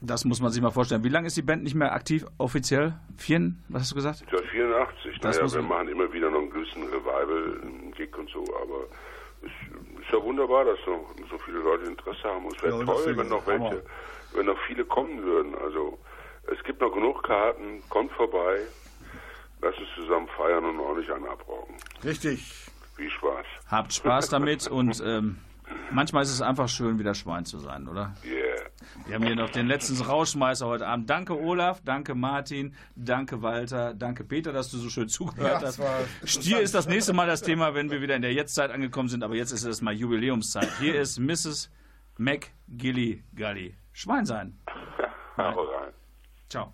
das 0.00 0.24
muss 0.24 0.40
man 0.40 0.50
sich 0.50 0.62
mal 0.62 0.70
vorstellen. 0.70 1.04
Wie 1.04 1.08
lange 1.08 1.26
ist 1.26 1.36
die 1.36 1.42
Band 1.42 1.62
nicht 1.62 1.74
mehr 1.74 1.92
aktiv 1.92 2.24
offiziell? 2.38 2.94
Vier? 3.16 3.52
Was 3.68 3.82
hast 3.82 3.90
du 3.92 3.96
gesagt? 3.96 4.24
Seit 4.30 4.44
84. 4.46 5.18
Das 5.20 5.36
naja, 5.38 5.52
wir 5.54 5.62
man- 5.62 5.68
machen 5.68 5.88
immer 5.88 6.12
wieder 6.12 6.30
noch 6.30 6.40
einen 6.40 6.50
gewissen 6.50 6.82
Revival, 6.84 7.60
einen 7.62 7.92
Gig 7.96 8.16
und 8.16 8.28
so, 8.30 8.40
aber 8.62 8.84
es 9.42 9.50
ist 10.02 10.12
ja 10.12 10.22
wunderbar, 10.22 10.64
dass 10.64 10.78
so, 10.84 11.04
so 11.30 11.38
viele 11.38 11.58
Leute 11.58 11.84
Interesse 11.86 12.24
haben. 12.24 12.44
Und 12.46 12.56
es 12.56 12.62
wäre 12.62 12.78
Ja, 12.78 12.84
toll, 12.84 13.16
wenn 13.16 13.28
noch 13.28 13.46
Hammer. 13.46 13.70
welche, 13.70 13.82
wenn 14.34 14.46
noch 14.46 14.58
viele 14.66 14.84
kommen 14.84 15.22
würden. 15.22 15.54
Also 15.56 15.98
es 16.50 16.62
gibt 16.64 16.80
noch 16.80 16.92
genug 16.92 17.22
Karten, 17.24 17.82
kommt 17.88 18.12
vorbei, 18.12 18.60
lasst 19.62 19.78
uns 19.78 19.88
zusammen 19.96 20.28
feiern 20.36 20.64
und 20.64 20.78
ordentlich 20.80 21.12
einen 21.12 21.26
abrauchen. 21.26 21.74
Richtig. 22.04 22.66
Viel 22.96 23.10
Spaß. 23.10 23.46
Habt 23.68 23.92
Spaß 23.92 24.28
damit 24.30 24.66
und 24.68 25.02
ähm, 25.04 25.38
manchmal 25.90 26.22
ist 26.22 26.30
es 26.30 26.40
einfach 26.40 26.68
schön, 26.68 26.98
wieder 26.98 27.14
Schwein 27.14 27.44
zu 27.44 27.58
sein, 27.58 27.88
oder? 27.88 28.14
Yeah. 28.24 28.56
Wir 29.06 29.14
haben 29.14 29.24
hier 29.24 29.36
noch 29.36 29.50
den 29.50 29.66
letzten 29.66 30.00
Rauschmeißer 30.02 30.66
heute 30.66 30.86
Abend. 30.86 31.08
Danke 31.10 31.38
Olaf, 31.38 31.80
danke 31.84 32.14
Martin, 32.14 32.74
danke 32.94 33.42
Walter, 33.42 33.94
danke 33.94 34.24
Peter, 34.24 34.52
dass 34.52 34.70
du 34.70 34.78
so 34.78 34.88
schön 34.88 35.08
zugehört 35.08 35.62
Ja, 35.62 35.68
hast. 35.68 35.80
Stier 36.24 36.60
ist 36.60 36.74
das 36.74 36.86
nächste 36.86 37.12
Mal 37.12 37.26
das 37.26 37.42
Thema, 37.42 37.74
wenn 37.74 37.90
wir 37.90 38.00
wieder 38.00 38.16
in 38.16 38.22
der 38.22 38.32
Jetztzeit 38.32 38.70
angekommen 38.70 39.08
sind, 39.08 39.22
aber 39.22 39.34
jetzt 39.34 39.52
ist 39.52 39.64
es 39.64 39.82
mal 39.82 39.94
Jubiläumszeit. 39.94 40.68
Hier 40.78 41.00
ist 41.00 41.18
Mrs. 41.18 41.70
McGilly 42.18 43.24
Gully. 43.34 43.76
Schwein 43.92 44.26
sein. 44.26 44.58
Hau 45.36 45.62
rein. 45.62 45.92
Ciao. 46.48 46.72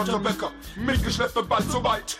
Josefa 0.00 0.18
Lotterbecker. 0.18 0.52
Mitgeschleppt 0.76 1.36
und 1.36 1.48
bald 1.48 1.70
so 1.70 1.82
weit. 1.84 2.18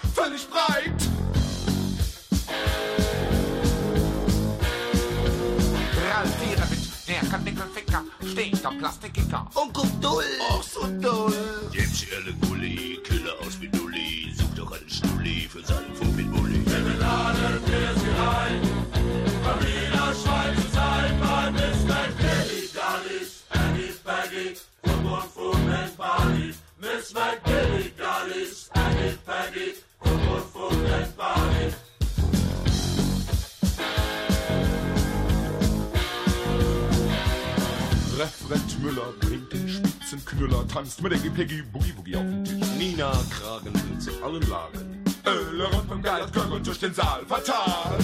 bringt 39.21 39.53
den 39.53 39.68
Spitzenknüller, 39.68 40.66
tanzt 40.68 41.03
mit 41.03 41.12
der 41.12 41.18
Peggy 41.31 41.62
Boogie 41.62 41.93
Boogie 41.93 42.16
auf 42.16 42.23
den 42.23 42.45
Tisch. 42.45 42.68
Nina 42.79 43.12
Kragen 43.31 43.73
will 43.75 43.99
zu 43.99 44.11
allen 44.25 44.43
Lagen. 44.49 45.05
Öle 45.27 45.64
rund 45.64 45.89
beim 45.89 46.03
Galt, 46.03 46.33
Gürtel 46.33 46.61
durch 46.61 46.81
den 46.81 46.95
Saal, 46.95 47.25
fatal. 47.27 47.99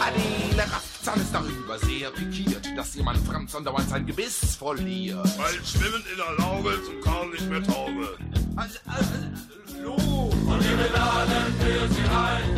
Adele 0.00 0.62
Raffzahn 0.62 1.20
ist 1.20 1.32
darüber 1.32 1.78
sehr 1.78 2.10
pikiert, 2.10 2.66
dass 2.76 2.96
ihr 2.96 3.02
Mann 3.04 3.22
Franz 3.24 3.54
andauernd 3.54 3.88
sein 3.88 4.06
Gebiss 4.06 4.56
verliert. 4.56 5.26
Weil 5.38 5.54
Schwimmen 5.64 6.02
in 6.10 6.16
der 6.16 6.44
Lauge 6.44 6.82
zum 6.84 7.00
Kaum 7.00 7.30
nicht 7.30 7.48
mehr 7.48 7.62
taube. 7.62 8.16
Also, 8.56 8.78
also, 8.86 9.82
los! 9.82 10.34
Und 10.34 10.62
die 10.62 10.92
laden 10.94 11.54
für 11.60 11.94
sie 11.94 12.08
ein, 12.08 12.54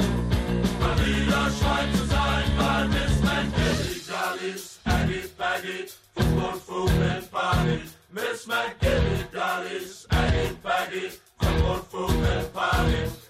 mal 0.81 0.97
wieder 1.05 1.51
Schwein 1.59 1.95
zu 1.95 2.05
sein, 2.07 2.45
weil 2.57 2.93
wir 2.93 3.08
Maggie, 5.09 5.31
Maggie, 5.39 5.87
football, 6.15 6.53
food 6.53 6.91
and 6.91 7.31
party. 7.31 7.81
Miss 8.13 8.45
McGilly, 8.47 9.33
daddies, 9.33 10.07
Aggie, 10.11 10.55
Baggy, 10.63 11.11
football, 11.41 11.77
food 11.77 12.11
and 12.11 12.53
party. 12.53 13.28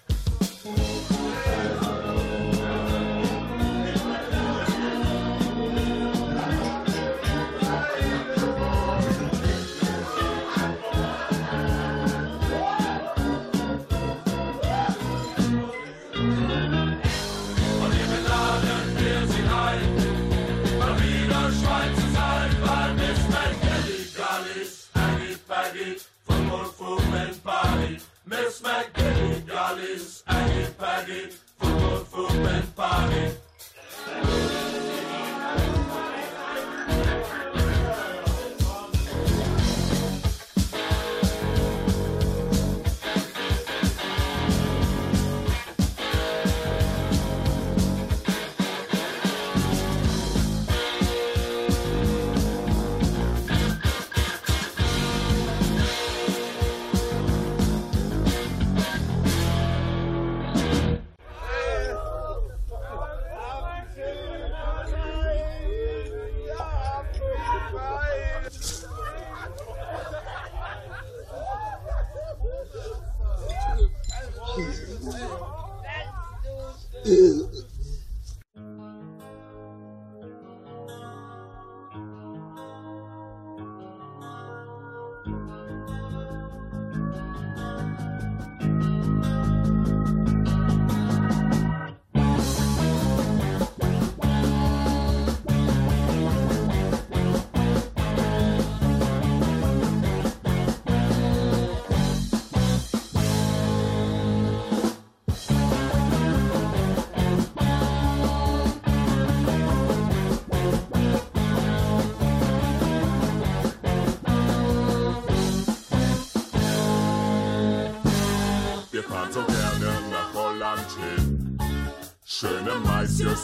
and 30.79 31.07
Paddy, 31.07 31.27
football, 31.57 31.97
football 32.05 32.47
and 32.47 32.75
Paddy. 32.75 33.38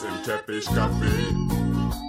Im 0.08 0.24
Teppichcafé. 0.24 1.16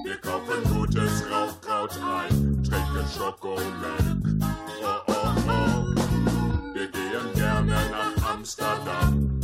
Wir 0.05 0.17
kaufen 0.19 0.63
gutes 0.73 1.25
Rauchkraut 1.31 1.99
ein, 2.03 2.63
trinken 2.63 3.07
Schokomilk. 3.17 4.43
Oh, 4.83 5.03
oh, 5.07 5.13
oh. 5.49 6.75
Wir 6.75 6.89
gehen 6.89 7.33
gerne 7.35 7.73
nach 7.91 8.31
Amsterdam. 8.33 9.41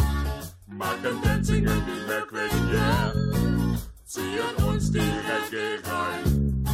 Machen 0.67 1.23
Dancing 1.23 1.67
in 1.67 1.83
die 1.87 2.75
yeah. 2.75 3.13
Ziehen 4.05 4.65
uns 4.67 4.91
die 4.91 4.99
Reggae 4.99 5.81
rein. 5.89 6.65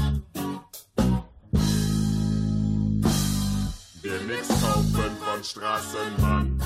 Wir 4.03 4.21
nix 4.27 4.49
kaufen 4.49 5.17
von 5.21 5.45
Straßenmann. 5.45 6.63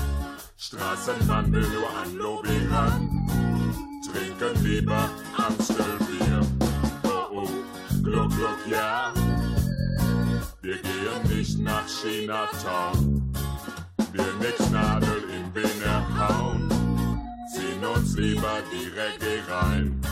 Straßenmann 0.57 1.51
will 1.51 1.67
nur 1.69 1.89
an 2.01 2.15
Lobby 2.15 2.67
ran. 2.71 3.42
Lieber 4.73 5.07
Amstelbier. 5.37 6.41
Oh 7.03 7.43
oh, 7.43 7.49
gluck 8.01 8.31
gluck 8.31 8.57
ja. 8.67 9.13
Wir 10.63 10.77
gehen 10.81 11.37
nicht 11.37 11.59
nach 11.59 11.85
Chinatown. 11.85 13.31
Wir 14.13 14.33
nix 14.41 14.71
Nadel 14.71 15.25
im 15.29 15.53
Binne 15.53 16.17
hauen. 16.17 16.67
Ziehen 17.53 17.85
uns 17.85 18.17
lieber 18.17 18.63
die 18.71 18.87
Reggae 18.87 19.43
rein. 19.47 20.02